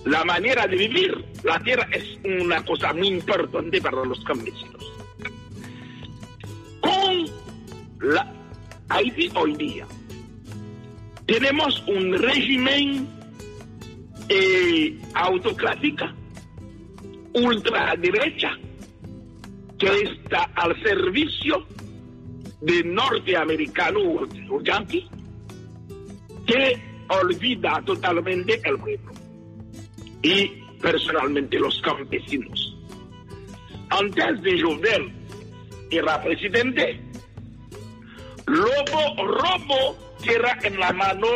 [0.05, 4.93] La manera de vivir, la tierra es una cosa muy importante para los campesinos.
[6.81, 7.25] Con
[8.01, 8.31] la
[8.89, 9.87] Haití hoy día
[11.25, 13.07] tenemos un régimen
[14.29, 16.13] eh, autocrática,
[17.33, 18.51] ultraderecha,
[19.79, 21.65] que está al servicio
[22.65, 24.27] de norteamericano
[24.63, 25.07] yankee,
[26.47, 29.11] que olvida totalmente el pueblo
[30.23, 30.47] y
[30.81, 32.75] personalmente los campesinos.
[33.89, 35.13] Antes de Jovenel
[35.91, 36.99] era presidente,
[38.47, 41.27] Lobo robo tierra en la mano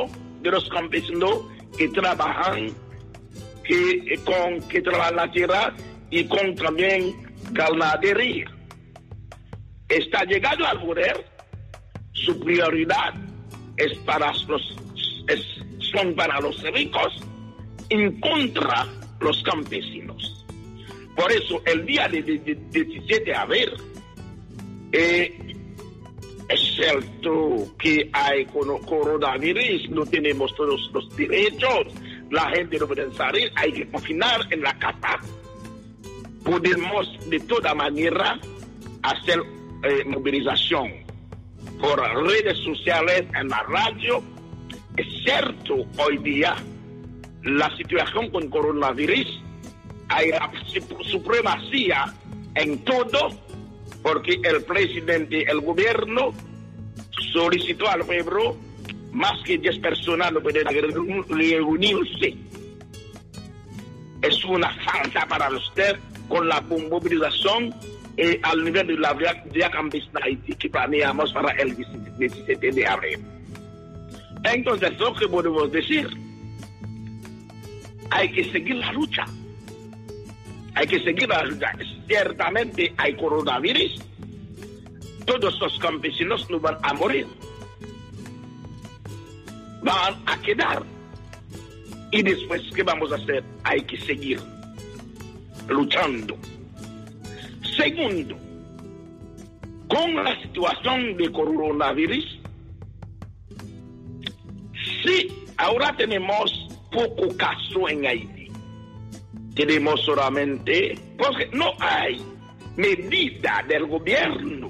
[0.41, 1.45] de los campesinos
[1.77, 2.69] que trabajan
[3.63, 5.73] que, con, que trabajan la tierra
[6.09, 7.15] y con también
[7.51, 8.45] ganadería.
[9.89, 11.25] Está llegando al poder,
[12.13, 13.13] su prioridad
[13.78, 14.75] es para los,
[15.80, 17.23] son para los ricos
[17.89, 18.88] en contra
[19.19, 20.45] los campesinos.
[21.15, 23.69] Por eso el día de, de, de 17 de abril
[24.91, 25.49] eh,
[26.49, 31.93] es cierto que hay coronavirus, no tenemos todos los derechos,
[32.32, 35.19] la gente no puede salir, hay que confinar en la casa.
[36.43, 38.39] Podemos de toda manera
[39.04, 39.39] hacer
[39.83, 40.91] eh, movilización
[41.79, 44.21] por redes sociales, en la radio.
[44.97, 46.55] Es cierto, hoy día
[47.43, 49.41] la situación con coronavirus
[50.09, 50.51] hay la
[51.03, 52.13] supremacía
[52.55, 53.29] en todo
[54.01, 56.33] porque el presidente, el gobierno
[57.31, 58.57] solicitó al pueblo
[59.11, 62.35] más que 10 personas no pueden reunirse.
[64.21, 67.73] Es una falta para usted con la movilización
[68.21, 70.19] eh, al nivel de la vía campesina
[70.58, 73.19] que planeamos para el 17 de abril.
[74.43, 76.08] Entonces, lo que podemos decir,
[78.12, 79.25] hay que seguir la lucha
[80.79, 81.73] hay que seguir la lucha.
[82.08, 84.01] Ciertamente hay coronavirus.
[85.25, 87.27] Todos los campesinos no van a morir.
[89.84, 90.84] Van a quedar.
[92.12, 93.43] Y después, ¿qué vamos a hacer?
[93.63, 94.39] Hay que seguir
[95.67, 96.38] luchando.
[97.79, 98.35] Segundo,
[99.87, 102.39] con la situación de coronavirus,
[105.03, 108.39] sí, ahora tenemos poco caso en Haití
[109.59, 112.17] tenemos solamente, porque no hay
[112.77, 114.69] medida del gobierno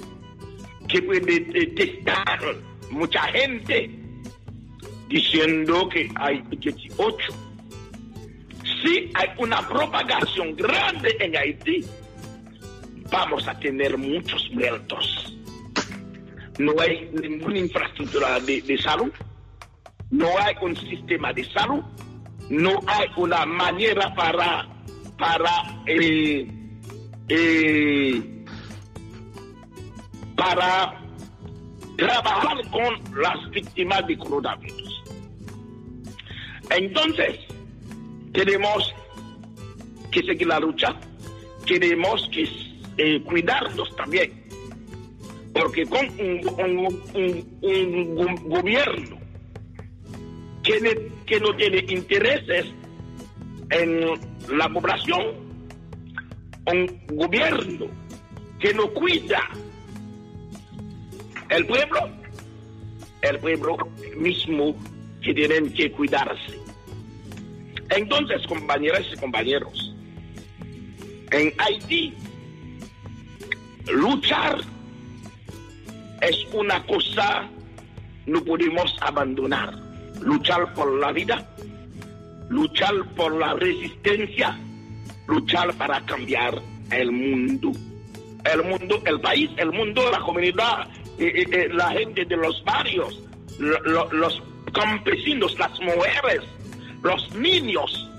[0.87, 2.39] que puede testar
[2.89, 3.87] mucha gente
[5.07, 7.17] diciendo que hay 18.
[8.81, 11.85] Si hay una propagación grande en Haití,
[13.11, 15.37] vamos a tener muchos muertos.
[16.57, 19.11] No hay ninguna infraestructura de, salud,
[20.11, 21.81] no hay un sistema de salud,
[22.49, 24.67] no hay una manera para
[25.17, 26.47] para eh,
[27.29, 28.45] eh,
[30.35, 30.99] para
[31.97, 35.03] trabajar con las víctimas de coronavirus.
[36.69, 37.39] Entonces,
[38.33, 38.93] tenemos
[40.11, 40.95] que seguir la lucha,
[41.65, 42.68] tenemos que
[43.01, 44.43] eh, cuidarnos también,
[45.53, 46.89] porque con un,
[48.43, 49.17] gobierno
[50.61, 52.65] que, que no tiene intereses
[53.69, 54.01] en
[54.49, 55.27] la población,
[56.65, 57.85] un gobierno
[58.59, 59.49] que no cuida
[61.49, 62.01] el pueblo,
[63.21, 63.77] el pueblo
[64.17, 64.75] mismo
[65.21, 66.59] que tienen que cuidarse.
[67.91, 69.95] Entonces, compañeras y compañeros,
[71.31, 72.13] en Haití,
[73.93, 74.59] luchar
[76.21, 77.49] es una cosa
[78.25, 79.73] no podemos abandonar.
[80.21, 81.47] Luchar por la vida,
[82.49, 84.57] luchar por la resistencia,
[85.27, 86.61] luchar para cambiar
[86.91, 87.71] el mundo.
[88.43, 90.87] El mundo, el país, el mundo, la comunidad,
[91.71, 93.21] la gente de los barrios,
[93.59, 94.41] los
[94.73, 96.41] campesinos, las mujeres,
[97.01, 98.09] los niños.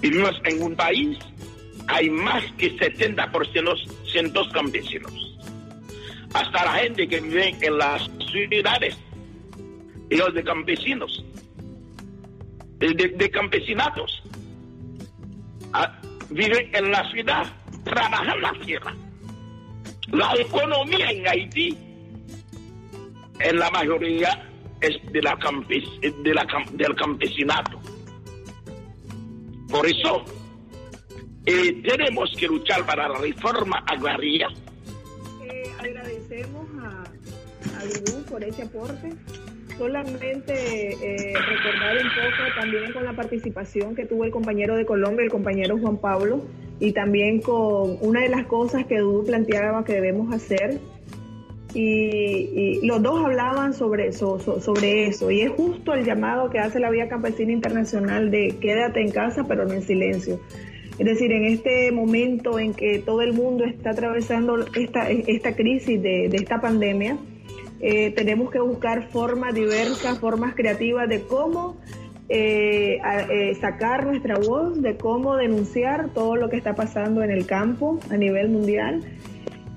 [0.00, 1.18] Vivimos en un país,
[1.88, 3.99] hay más que 70%
[4.52, 5.12] campesinos.
[6.34, 8.96] Hasta la gente que vive en las ciudades,
[10.10, 11.24] ellos de campesinos,
[12.78, 14.22] de, campesinatos,
[15.72, 16.00] ah,
[16.30, 17.46] viven en la ciudad,
[17.84, 18.94] trabajan la tierra.
[20.12, 21.76] La economía en Haití,
[23.40, 24.50] en la mayoría,
[24.80, 25.38] es de la,
[26.00, 27.80] de la del campesinato.
[29.68, 30.24] Por eso,
[31.46, 34.48] eh, tenemos que luchar para la reforma agraria.
[35.42, 39.12] Eh, agradecemos a, a por ese aporte.
[39.78, 45.24] Solamente eh, recordar un poco también con la participación que tuvo el compañero de Colombia,
[45.24, 46.44] el compañero Juan Pablo,
[46.80, 50.80] y también con una de las cosas que Dudu planteaba que debemos hacer
[51.74, 55.30] y, los dos hablaban sobre eso, sobre eso.
[55.30, 59.44] Y es justo el llamado que hace la Vía Campesina Internacional de quédate en casa,
[59.46, 60.40] pero no en silencio.
[60.98, 66.26] Es decir, en este momento en que todo el mundo está atravesando esta, crisis de,
[66.26, 67.16] esta pandemia,
[67.80, 71.78] eh, tenemos que buscar formas diversas, formas creativas de cómo
[72.28, 72.98] eh,
[73.30, 77.98] eh, sacar nuestra voz, de cómo denunciar todo lo que está pasando en el campo
[78.10, 79.02] a nivel mundial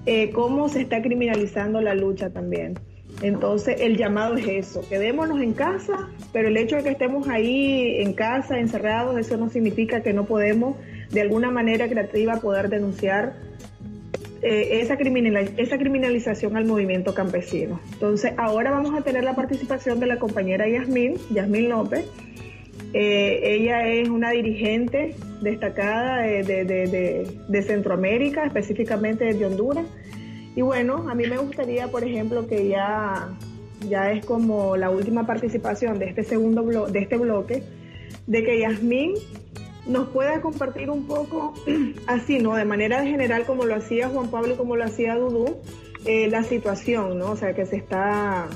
[0.05, 2.77] eh, cómo se está criminalizando la lucha también.
[3.21, 8.01] Entonces, el llamado es eso, quedémonos en casa, pero el hecho de que estemos ahí
[8.01, 10.75] en casa, encerrados, eso no significa que no podemos
[11.13, 13.33] de alguna manera creativa poder denunciar
[14.41, 17.79] eh, esa, esa criminalización al movimiento campesino.
[17.93, 22.05] Entonces, ahora vamos a tener la participación de la compañera Yasmín, Yasmín López.
[22.93, 29.85] Eh, ella es una dirigente destacada de, Centroamérica, específicamente de Honduras.
[30.55, 33.29] Y bueno, a mí me gustaría, por ejemplo, que ya,
[33.87, 37.63] ya es como la última participación de este segundo blo de este bloque,
[38.27, 39.13] de que Yasmín
[39.85, 41.53] nos pueda compartir un poco,
[42.07, 42.55] así, ¿no?
[42.55, 45.57] De manera general, como lo hacía Juan Pablo y como lo hacía Dudú,
[46.05, 47.31] eh, la situación, ¿no?
[47.31, 48.47] O sea, que se está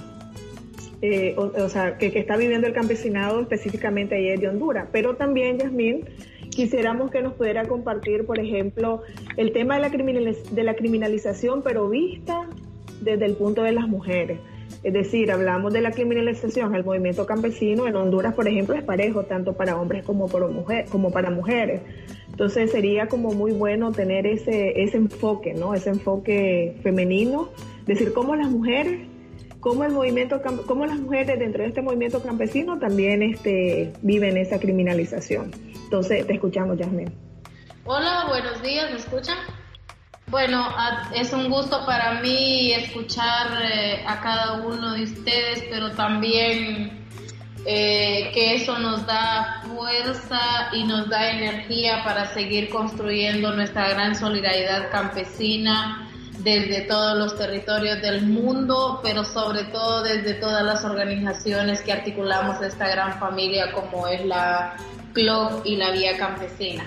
[1.01, 4.87] eh, o, sea, que, que, está viviendo el campesinado específicamente ahí de Honduras.
[4.91, 6.05] Pero también, Yasmín,
[6.49, 9.03] quisiéramos que nos pudiera compartir, por ejemplo,
[9.35, 12.49] el tema de la, de la criminalización, pero vista
[13.01, 14.39] desde el punto de las mujeres.
[14.83, 19.23] Es decir, hablamos de la criminalización, el movimiento campesino en Honduras, por ejemplo, es parejo
[19.23, 21.81] tanto para hombres como, para mujeres.
[22.29, 25.73] Entonces sería como muy bueno tener ese, ese enfoque, ¿no?
[25.73, 27.49] Ese enfoque femenino,
[27.85, 29.07] decir cómo las mujeres
[29.59, 34.59] cómo el movimiento, cómo las mujeres dentro de este movimiento campesino también este, viven esa
[34.59, 35.51] criminalización.
[35.83, 37.11] Entonces, te escuchamos, Yasmin.
[37.83, 39.37] Hola, buenos días, ¿me escuchan?
[40.29, 40.67] Bueno,
[41.15, 47.07] es un gusto para mí escuchar eh, a cada uno de ustedes, pero también
[47.65, 54.15] eh, que eso nos da fuerza y nos da energía para seguir construyendo nuestra gran
[54.15, 56.09] solidaridad campesina
[56.39, 62.61] desde todos los territorios del mundo, pero sobre todo desde todas las organizaciones que articulamos
[62.61, 64.75] esta gran familia como es la
[65.13, 66.83] CLOC y la Vía Campesina.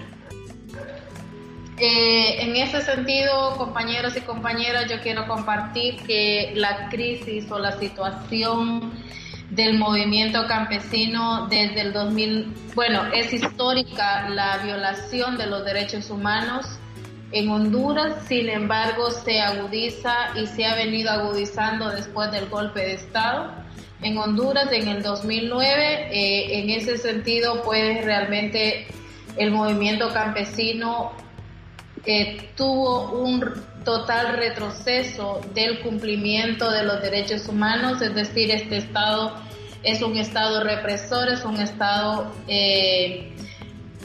[1.82, 7.72] Eh, en ese sentido, compañeros y compañeras, yo quiero compartir que la crisis o la
[7.78, 8.92] situación
[9.48, 16.66] del movimiento campesino desde el 2000, bueno, es histórica la violación de los derechos humanos
[17.32, 22.94] en Honduras, sin embargo, se agudiza y se ha venido agudizando después del golpe de
[22.94, 23.52] Estado.
[24.02, 28.86] En Honduras, en el 2009, eh, en ese sentido, pues realmente
[29.36, 31.12] el movimiento campesino
[32.06, 33.44] eh, tuvo un
[33.84, 39.34] total retroceso del cumplimiento de los derechos humanos, es decir, este Estado
[39.82, 43.32] es un Estado represor, es un Estado eh,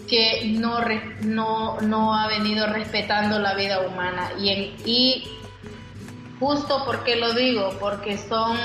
[0.07, 0.79] que no,
[1.21, 4.31] no, no ha venido respetando la vida humana.
[4.39, 5.23] Y, en, y
[6.39, 8.57] justo porque lo digo, porque son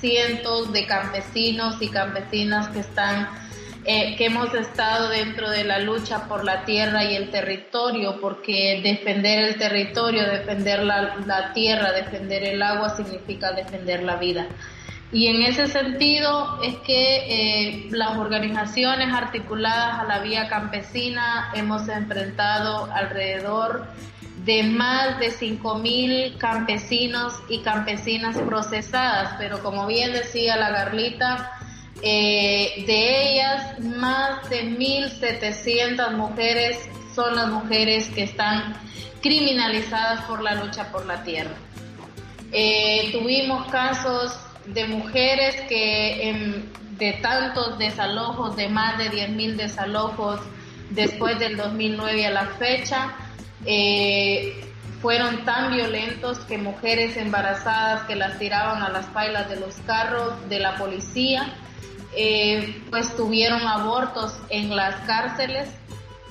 [0.00, 3.28] cientos de campesinos y campesinas que están
[3.88, 8.80] eh, que hemos estado dentro de la lucha por la tierra y el territorio, porque
[8.82, 14.48] defender el territorio, defender la, tierra, defender el agua significa defender la vida.
[15.12, 21.88] Y en ese sentido es que eh, las organizaciones articuladas a la vía campesina hemos
[21.88, 23.86] enfrentado alrededor
[24.44, 31.52] de más de 5.000 campesinos y campesinas procesadas, pero como bien decía la Garlita,
[32.02, 36.78] eh, de ellas más de 1.700 mujeres
[37.14, 38.74] son las mujeres que están
[39.22, 41.54] criminalizadas por la lucha por la tierra.
[42.52, 46.62] Eh, tuvimos casos de mujeres que
[46.98, 50.40] de tantos desalojos, de más de 10.000 desalojos
[50.90, 53.14] después del 2009 a la fecha,
[53.64, 54.64] eh,
[55.02, 60.48] fueron tan violentos que mujeres embarazadas que las tiraban a las pailas de los carros
[60.48, 61.52] de la policía,
[62.16, 65.68] eh, pues tuvieron abortos en las cárceles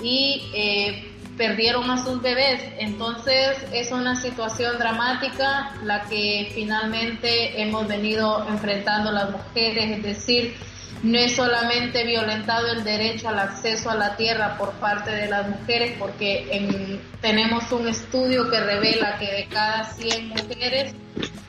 [0.02, 2.62] y eh, perdieron a sus bebés.
[2.80, 10.56] Entonces es una situación dramática la que finalmente hemos venido enfrentando las mujeres, es decir,
[11.04, 15.48] no es solamente violentado el derecho al acceso a la tierra por parte de las
[15.48, 20.96] mujeres, porque tenemos un estudio que revela que de cada 100 mujeres,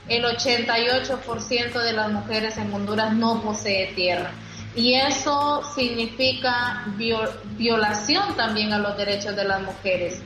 [0.08, 4.32] el 88% de las mujeres en Honduras no posee tierra.
[4.74, 6.84] Y eso significa
[7.56, 10.20] violación también a los derechos de las mujeres.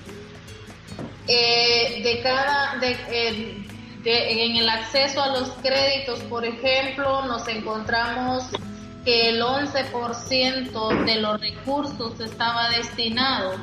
[1.28, 3.64] Eh, de cada, eh,
[4.04, 8.44] en el acceso a los créditos, por ejemplo, nos encontramos
[9.04, 13.54] que el 11% de los recursos estaba destinado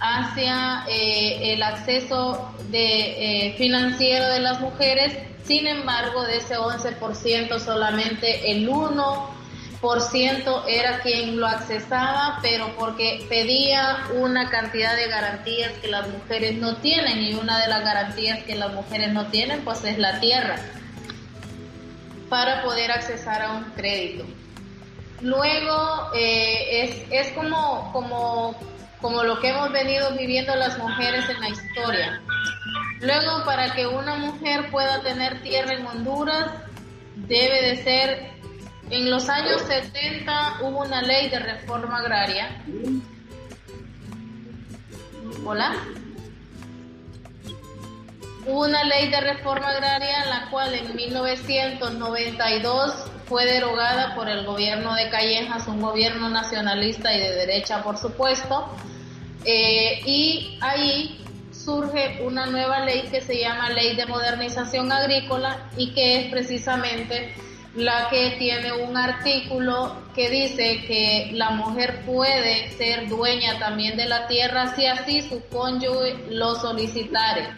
[0.00, 8.52] hacia eh, el acceso de, financiero de las mujeres, sin embargo, de ese 11% solamente
[8.52, 9.38] el 1
[9.80, 16.08] por ciento era quien lo accesaba, pero porque pedía una cantidad de garantías que las
[16.08, 19.98] mujeres no tienen y una de las garantías que las mujeres no tienen pues es
[19.98, 20.56] la tierra
[22.28, 24.24] para poder accesar a un crédito.
[25.20, 28.56] Luego eh, es, es como, como,
[29.00, 32.22] como lo que hemos venido viviendo las mujeres en la historia.
[33.00, 36.50] Luego para que una mujer pueda tener tierra en Honduras
[37.14, 38.38] debe de ser
[38.90, 42.64] en los años 70 hubo una ley de reforma agraria.
[45.44, 45.76] Hola.
[48.46, 54.94] Hubo una ley de reforma agraria la cual en 1992 fue derogada por el gobierno
[54.94, 58.68] de Callejas, un gobierno nacionalista y de derecha, por supuesto.
[59.44, 61.20] Eh, y ahí
[61.52, 67.34] surge una nueva ley que se llama Ley de Modernización Agrícola y que es precisamente
[67.74, 74.06] la que tiene un artículo que dice que la mujer puede ser dueña también de
[74.06, 77.48] la tierra si así su cónyuge lo solicitare.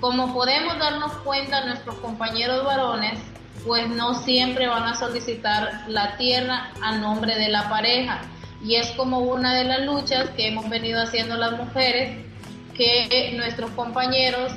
[0.00, 3.18] Como podemos darnos cuenta, nuestros compañeros varones
[3.66, 8.20] pues no siempre van a solicitar la tierra a nombre de la pareja
[8.64, 12.18] y es como una de las luchas que hemos venido haciendo las mujeres
[12.74, 14.52] que nuestros compañeros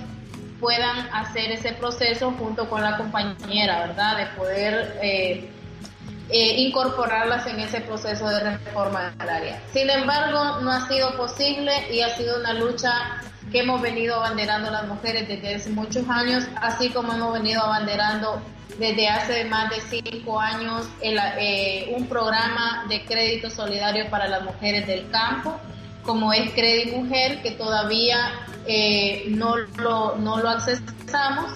[0.60, 4.18] puedan hacer ese proceso junto con la compañera, ¿verdad?
[4.18, 5.50] De poder eh,
[6.30, 9.62] eh, incorporarlas en ese proceso de reforma agraria.
[9.72, 13.22] Sin embargo, no ha sido posible y ha sido una lucha
[13.52, 18.42] que hemos venido abanderando las mujeres desde hace muchos años, así como hemos venido abanderando
[18.80, 24.88] desde hace más de cinco años eh, un programa de crédito solidario para las mujeres
[24.88, 25.60] del campo,
[26.04, 28.34] como es Credit Mujer, que todavía
[28.68, 31.52] eh, no, lo, no lo accesamos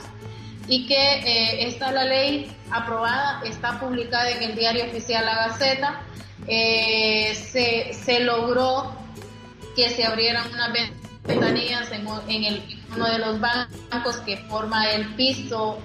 [0.67, 6.01] y que eh, está la ley aprobada, está publicada en el diario oficial La Gaceta.
[6.47, 8.95] Eh, se, se, logró
[9.76, 10.72] que se abrieran unas
[11.24, 15.80] ventanillas en, en el, uno de los bancos que forma el piso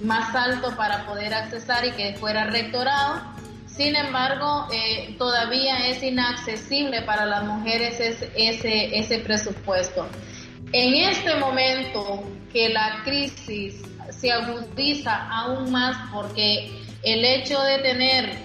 [0.00, 3.22] más alto para poder accesar y que fuera rectorado.
[3.66, 10.06] Sin embargo, eh, todavía es inaccesible para las mujeres ese, ese presupuesto.
[10.72, 13.82] En este momento que la crisis
[14.22, 16.70] se agudiza aún más porque
[17.02, 18.38] el hecho de tener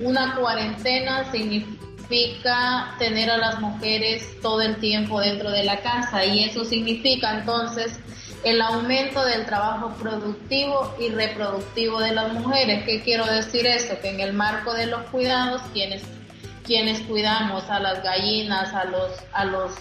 [0.00, 6.44] una cuarentena significa tener a las mujeres todo el tiempo dentro de la casa y
[6.44, 7.98] eso significa entonces
[8.44, 12.84] el aumento del trabajo productivo y reproductivo de las mujeres.
[12.84, 13.98] ¿Qué quiero decir eso?
[14.00, 16.04] Que en el marco de los cuidados, quienes,
[16.62, 19.72] quienes cuidamos a las gallinas, a los, a los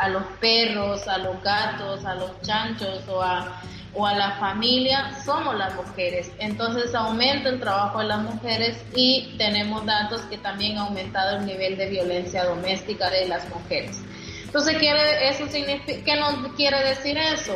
[0.00, 3.60] a los perros, a los gatos, a los chanchos o a,
[3.94, 6.32] o a la familia, somos las mujeres.
[6.38, 11.46] Entonces aumenta el trabajo de las mujeres y tenemos datos que también ha aumentado el
[11.46, 14.00] nivel de violencia doméstica de las mujeres.
[14.44, 17.54] Entonces, ¿quiere, eso ¿qué nos quiere decir eso?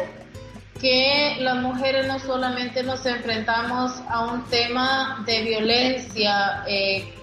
[0.80, 7.14] que las mujeres no solamente nos enfrentamos a un tema de violencia, eh,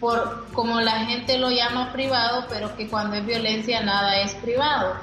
[0.00, 4.96] por como la gente lo llama privado, pero que cuando es violencia nada es privado.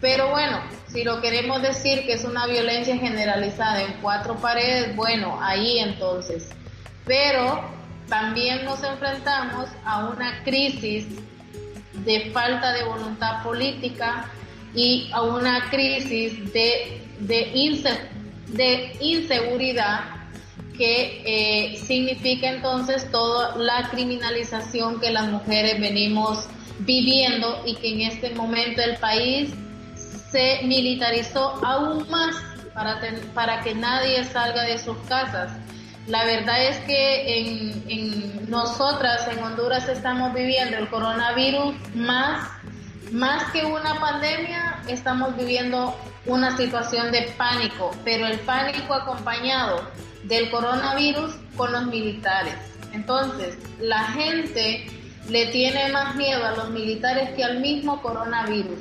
[0.00, 5.38] Pero bueno, si lo queremos decir que es una violencia generalizada en cuatro paredes, bueno,
[5.40, 6.50] ahí entonces.
[7.06, 7.62] Pero
[8.08, 11.06] también nos enfrentamos a una crisis
[12.04, 14.26] de falta de voluntad política
[14.74, 17.96] y a una crisis de, de,
[18.48, 20.16] de inseguridad
[20.76, 26.46] que eh, significa entonces toda la criminalización que las mujeres venimos
[26.80, 29.54] viviendo y que en este momento el país
[30.30, 32.36] se militarizó aún más
[32.74, 33.00] para,
[33.34, 35.52] para que nadie salga de sus casas.
[36.06, 42.48] La verdad es que en, en, nosotras en Honduras estamos viviendo el coronavirus más,
[43.10, 45.96] más que una pandemia, estamos viviendo
[46.26, 49.80] una situación de pánico, pero el pánico acompañado
[50.28, 52.54] del coronavirus con los militares.
[52.92, 54.86] Entonces, la gente
[55.28, 58.78] le tiene más miedo a los militares que al mismo coronavirus.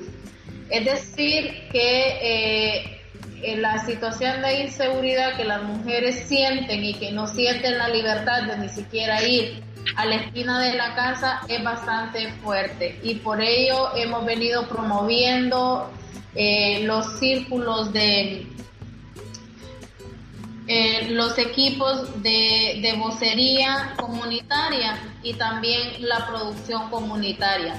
[0.69, 2.99] Es decir, que
[3.43, 8.43] eh, la situación de inseguridad que las mujeres sienten y que no sienten la libertad
[8.43, 9.63] de ni siquiera ir
[9.95, 15.91] a la esquina de la casa es bastante fuerte y por ello hemos venido promoviendo
[16.33, 18.47] eh, los círculos de
[20.68, 27.76] eh, los equipos de, de vocería comunitaria y también la producción comunitaria.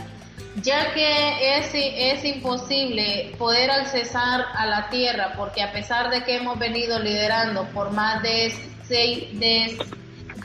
[0.63, 6.37] Ya que es, es imposible poder accesar a la tierra, porque a pesar de que
[6.37, 8.55] hemos venido liderando por más de
[8.89, 9.77] seis, de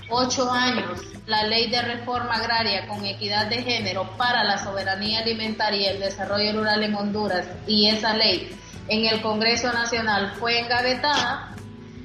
[0.10, 5.80] ocho años la ley de reforma agraria con equidad de género para la soberanía alimentaria
[5.80, 8.54] y el desarrollo rural en Honduras, y esa ley
[8.90, 11.56] en el Congreso Nacional fue engavetada,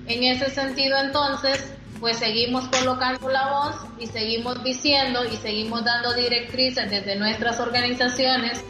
[0.06, 6.12] en ese sentido entonces pues seguimos colocando la voz y seguimos diciendo y seguimos dando
[6.14, 8.62] directrices desde nuestras organizaciones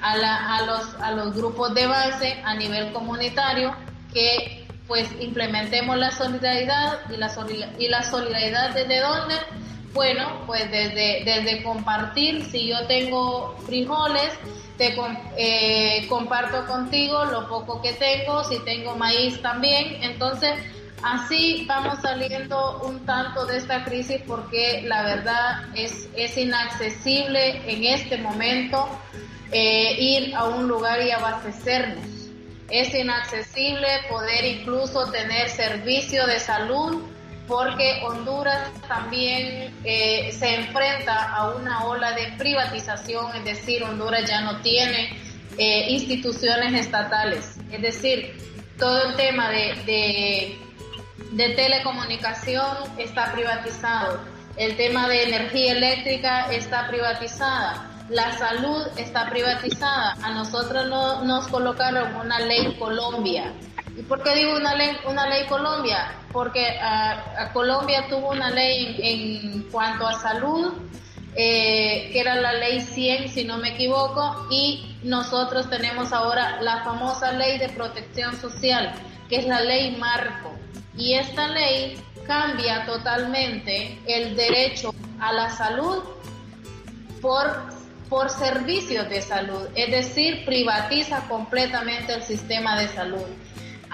[0.00, 3.74] a, a, los, a los grupos de base a nivel comunitario
[4.12, 7.30] que pues implementemos la solidaridad y la,
[7.78, 9.34] y la solidaridad desde dónde
[9.94, 12.44] bueno pues desde, desde compartir.
[12.44, 14.32] Si yo tengo frijoles
[14.78, 14.96] te
[15.36, 18.42] eh, comparto contigo lo poco que tengo.
[18.44, 20.02] Si tengo maíz también.
[20.02, 20.58] Entonces
[21.02, 27.84] Así vamos saliendo un tanto de esta crisis porque la verdad es, es inaccesible en
[27.84, 28.88] este momento
[29.50, 32.06] eh, ir a un lugar y abastecernos.
[32.70, 37.02] Es inaccesible poder incluso tener servicio de salud
[37.48, 44.40] porque Honduras también eh, se enfrenta a una ola de privatización, es decir, Honduras ya
[44.42, 45.18] no tiene
[45.58, 48.36] eh, instituciones estatales, es decir,
[48.78, 50.58] todo el tema de de
[51.36, 52.66] telecomunicación
[52.98, 54.20] está privatizado,
[54.56, 60.16] el tema de energía eléctrica está privatizada, la salud está privatizada.
[60.22, 63.52] A nosotros no, nos colocaron una ley Colombia.
[63.96, 66.14] ¿Y por qué digo una ley, una ley Colombia?
[66.32, 70.74] Porque a, Colombia tuvo una ley en, cuanto a salud,
[71.34, 76.84] eh, que era la ley 100, si no me equivoco, y nosotros tenemos ahora la
[76.84, 78.92] famosa ley de protección social,
[79.28, 80.61] que es la ley marco.
[80.96, 86.02] Y esta ley cambia totalmente el derecho a la salud
[87.20, 87.70] por,
[88.08, 93.26] por servicios de salud, es decir, privatiza completamente el sistema de salud.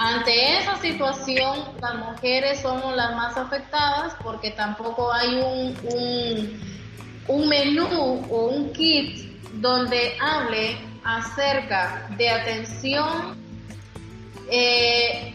[0.00, 6.60] Ante esa situación, las mujeres somos las más afectadas porque tampoco hay un,
[7.26, 13.36] un, menú o un kit donde hable acerca de atención
[14.52, 15.34] eh,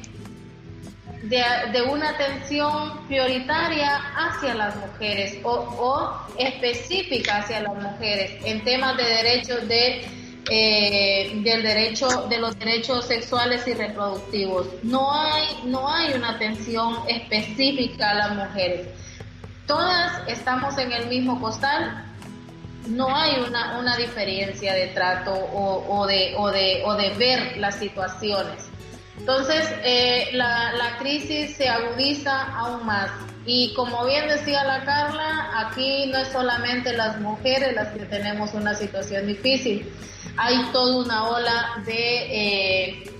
[1.24, 9.04] de, una atención prioritaria hacia las mujeres o, específica hacia las mujeres en temas de
[9.04, 10.06] derechos de
[10.50, 14.68] eh, del derecho de los derechos sexuales y reproductivos.
[14.84, 18.88] No hay no hay una atención específica a las mujeres.
[19.66, 22.10] Todas estamos en el mismo costal.
[22.88, 27.56] No hay una, una diferencia de trato o, o, de, o, de, o de ver
[27.56, 28.73] las situaciones
[29.18, 33.12] entonces, eh, la, la, crisis se agudiza aún más.
[33.46, 38.54] Y como bien decía la Carla, aquí no es solamente las mujeres las que tenemos
[38.54, 39.92] una situación difícil.
[40.38, 41.92] Hay toda una ola de,
[42.32, 43.12] eh,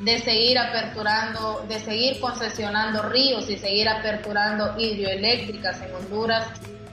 [0.00, 6.46] de seguir aperturando, de seguir concesionando ríos y seguir aperturando hidroeléctricas en Honduras.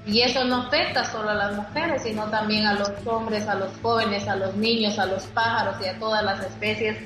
[0.05, 3.69] Y eso no afecta solo a las mujeres, sino también a los hombres, a los
[3.83, 6.97] jóvenes, a los niños, a los pájaros y a todas las especies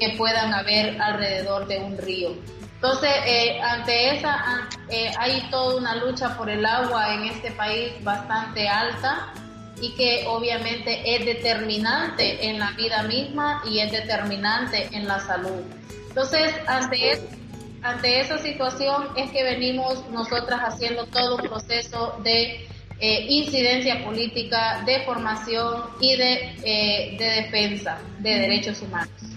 [0.00, 2.34] que puedan haber alrededor de un río.
[2.82, 7.92] Entonces, eh, ante esa, eh, hay toda una lucha por el agua en este país
[8.02, 9.34] bastante alta
[9.82, 15.60] y que obviamente es determinante en la vida misma y es determinante en la salud.
[16.08, 17.20] Entonces, ante,
[17.82, 22.66] ante esa situación es que venimos nosotras haciendo todo un proceso de
[22.98, 29.30] eh, incidencia política, de formación y de, de defensa de derechos humanos.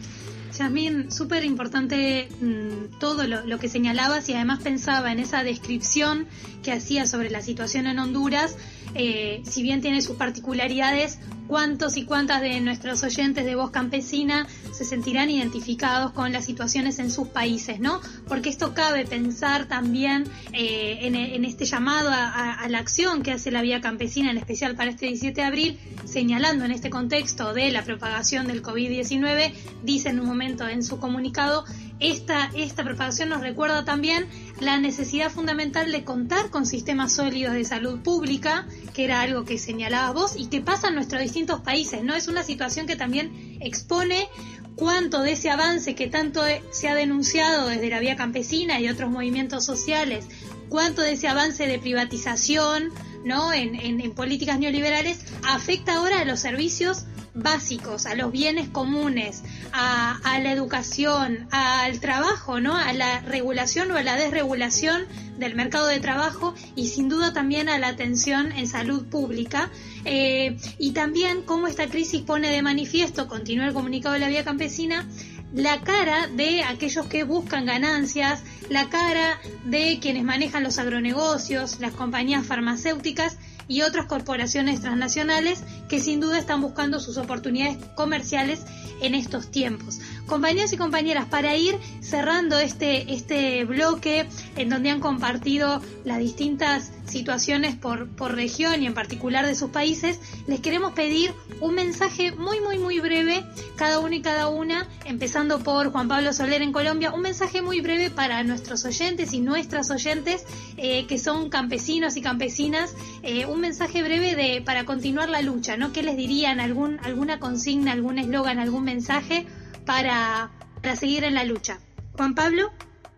[0.58, 6.28] Yasmin, súper importante mm, todo lo, lo, que señalabas y además pensaba en esa descripción
[6.62, 8.56] que hacía sobre la situación en Honduras
[8.96, 14.48] eh, si bien tiene sus particularidades, cuántos y cuántas de nuestros oyentes de voz campesina
[14.72, 18.02] se sentirán identificados con las situaciones en sus países, ¿no?
[18.28, 20.24] Porque esto cabe pensar también
[20.54, 24.92] eh, en, este llamado a, la acción que hace la vía campesina, en especial para
[24.92, 29.54] este 17 de abril, señalando en este contexto de la propagación del COVID-19,
[29.84, 31.66] dice en un momento en su comunicado,
[32.04, 34.28] esta, esta propagación nos recuerda también
[34.60, 39.58] la necesidad fundamental de contar con sistemas sólidos de salud pública, que era algo que
[39.58, 42.14] señalabas vos y que pasa en nuestros distintos países, ¿no?
[42.14, 44.28] Es una situación que también expone
[44.76, 46.42] cuánto de ese avance que tanto
[46.72, 50.26] se ha denunciado desde la vía campesina y otros movimientos sociales,
[50.70, 52.92] cuánto de ese avance de privatización,
[53.24, 53.54] ¿no?
[53.54, 60.40] En, en políticas neoliberales afecta ahora a los servicios básicos, a los bienes comunes, a,
[60.42, 62.76] la educación, al trabajo, ¿no?
[62.76, 65.06] A la regulación o a la desregulación
[65.38, 69.70] del mercado de trabajo y sin duda también a la atención en salud pública.
[70.06, 74.44] Eh, y también cómo esta crisis pone de manifiesto, continúa el comunicado de la vía
[74.44, 75.08] campesina,
[75.54, 81.94] la cara de aquellos que buscan ganancias, la cara de quienes manejan los agronegocios, las
[81.94, 83.38] compañías farmacéuticas
[83.68, 88.64] y otras corporaciones transnacionales que sin duda están buscando sus oportunidades comerciales
[89.02, 90.00] en estos tiempos.
[90.26, 96.92] Compañeros y compañeras, para ir cerrando este, este bloque en donde han compartido las distintas
[97.06, 102.32] situaciones por, por región y en particular de sus países, les queremos pedir un mensaje
[102.32, 103.44] muy, muy, muy breve,
[103.76, 107.82] cada uno y cada una, empezando por Juan Pablo Soler en Colombia, un mensaje muy
[107.82, 110.46] breve para nuestros oyentes y nuestras oyentes
[110.78, 115.78] eh, que son campesinos y campesinas, eh, un mensaje breve de para continuar la lucha,
[115.78, 115.92] ¿no?
[115.92, 116.60] ¿Qué les dirían?
[116.60, 119.46] ¿Algún, ¿Alguna consigna, algún eslogan, algún mensaje?
[119.86, 121.80] Para, para seguir en la lucha.
[122.18, 122.72] Juan Pablo.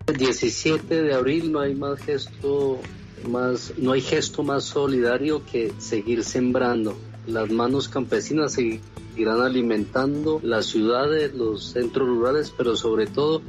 [0.08, 2.80] El 17 de abril no hay más gesto
[3.28, 6.98] más no hay gesto más solidario que seguir sembrando.
[7.28, 13.42] Las manos campesinas seguirán alimentando las ciudades, los centros rurales, pero sobre todo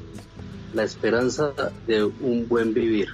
[0.72, 1.52] la esperanza
[1.86, 3.08] de un buen vivir.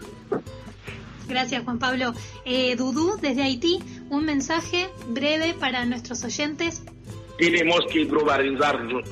[1.29, 2.15] Gracias, Juan Pablo.
[2.45, 3.79] Eh, Dudú, desde Haití,
[4.11, 6.85] un mensaje breve para nuestros oyentes.
[7.39, 9.11] Tenemos que globalizarnos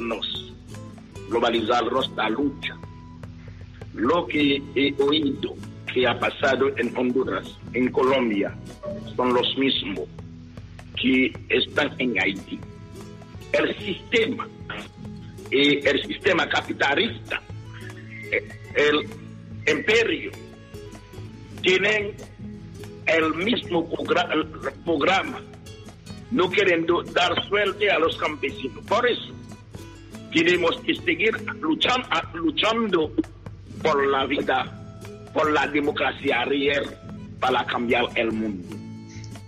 [1.31, 1.85] globalizar
[2.17, 2.77] la lucha.
[3.95, 5.55] Lo que he oído
[5.93, 8.55] que ha pasado en Honduras, en Colombia,
[9.17, 10.09] son los mismos
[11.01, 12.61] que están en Haití.
[13.53, 14.49] El sistema,
[15.51, 17.41] eh, el sistema capitalista,
[18.31, 20.31] eh, el imperio,
[21.63, 22.15] tienen
[23.07, 23.89] el mismo
[24.85, 25.41] programa,
[26.31, 28.85] no queriendo dar suerte a los campesinos.
[28.87, 29.35] Por eso,
[30.33, 33.13] tenemos que seguir luchando, luchando
[33.83, 34.65] por la vida,
[35.33, 36.85] por la democracia real,
[37.41, 38.77] para cambiar el mundo.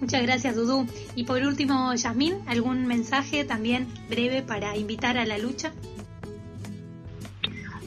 [0.00, 0.88] Muchas gracias, Dudú.
[1.14, 5.72] Y por último, Yasmín, ¿algún mensaje también breve para invitar a la lucha?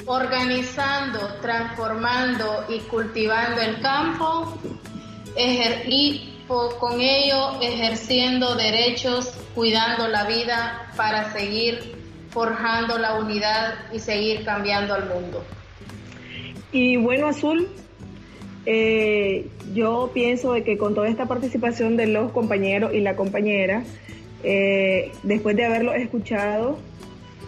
[0.06, 4.58] Organizando, transformando y cultivando el campo
[5.88, 6.32] y
[6.80, 11.95] con ello ejerciendo derechos, cuidando la vida para seguir
[12.36, 15.42] forjando la unidad y seguir cambiando al mundo.
[16.74, 17.70] Y bueno, Azul,
[18.66, 23.84] eh, yo pienso de que con toda esta participación de los compañeros y la compañera,
[24.44, 26.78] eh, después de haberlo escuchado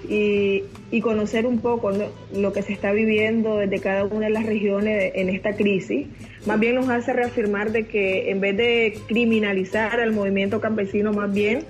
[0.08, 0.64] y,
[1.02, 1.92] conocer un poco
[2.34, 6.08] lo que se está viviendo desde cada una de las regiones en esta crisis,
[6.46, 11.32] más bien nos hace reafirmar de que en vez de criminalizar al movimiento campesino, más
[11.32, 11.66] bien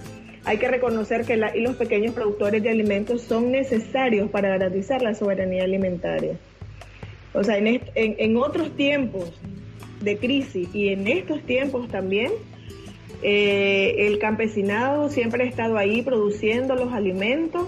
[0.48, 5.66] hay que reconocer que los pequeños productores de alimentos son necesarios para garantizar la soberanía
[5.66, 6.38] alimentaria.
[7.34, 9.30] O sea, en, en, otros tiempos
[10.00, 12.32] de crisis y en estos tiempos también,
[13.24, 17.68] eh, el campesinado siempre ha estado ahí produciendo los alimentos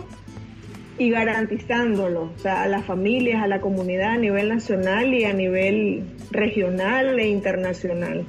[0.98, 7.20] y garantizándolos a las familias, a la comunidad a nivel nacional y a nivel regional
[7.20, 8.24] e internacional.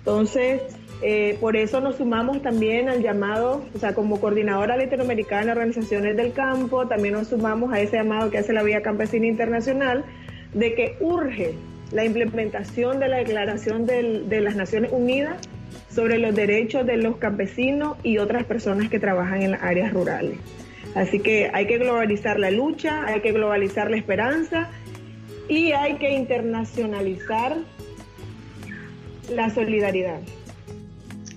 [0.00, 5.52] Entonces, Eh, por eso nos sumamos también al llamado, o sea, como coordinadora latinoamericana de
[5.52, 10.04] organizaciones del campo, también nos sumamos a ese llamado que hace la Vía Campesina Internacional
[10.54, 11.54] de que urge
[11.92, 15.36] la implementación de la Declaración de las Naciones Unidas
[15.90, 20.38] sobre los derechos de los campesinos y otras personas que trabajan en las áreas rurales.
[20.94, 24.70] Así que hay que globalizar la lucha, hay que globalizar la esperanza
[25.48, 27.56] y hay que internacionalizar
[29.30, 30.20] la solidaridad.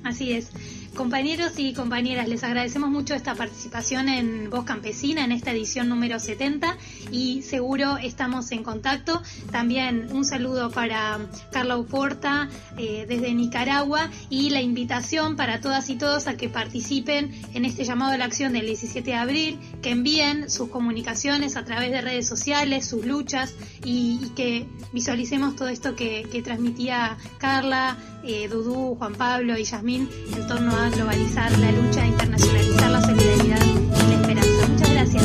[0.03, 0.51] Así es.
[0.99, 6.19] Compañeros y compañeras, les agradecemos mucho esta participación en Voz Campesina en esta edición número
[6.19, 6.75] 70
[7.09, 9.21] y seguro estamos en contacto.
[9.49, 11.19] También un saludo para
[11.53, 17.31] Carla Uporta eh, desde Nicaragua y la invitación para todas y todos a que participen
[17.53, 21.63] en este llamado a la acción del 17 de abril, que envíen sus comunicaciones a
[21.63, 28.49] través de redes sociales, sus luchas y, que visualicemos todo esto que, transmitía Carla, eh,
[28.49, 34.09] Dudú, Juan Pablo y Yasmín en torno a globalizar la lucha, internacionalizar la solidaridad y
[34.09, 34.67] la esperanza.
[34.67, 35.23] Muchas gracias.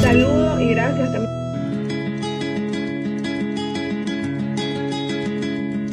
[0.00, 1.34] Saludos y gracias también.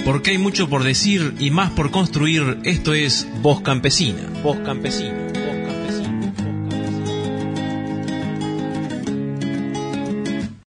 [0.06, 4.22] Porque hay mucho por decir y más por construir, esto es Voz Campesina.
[4.44, 5.21] Voz Campesina.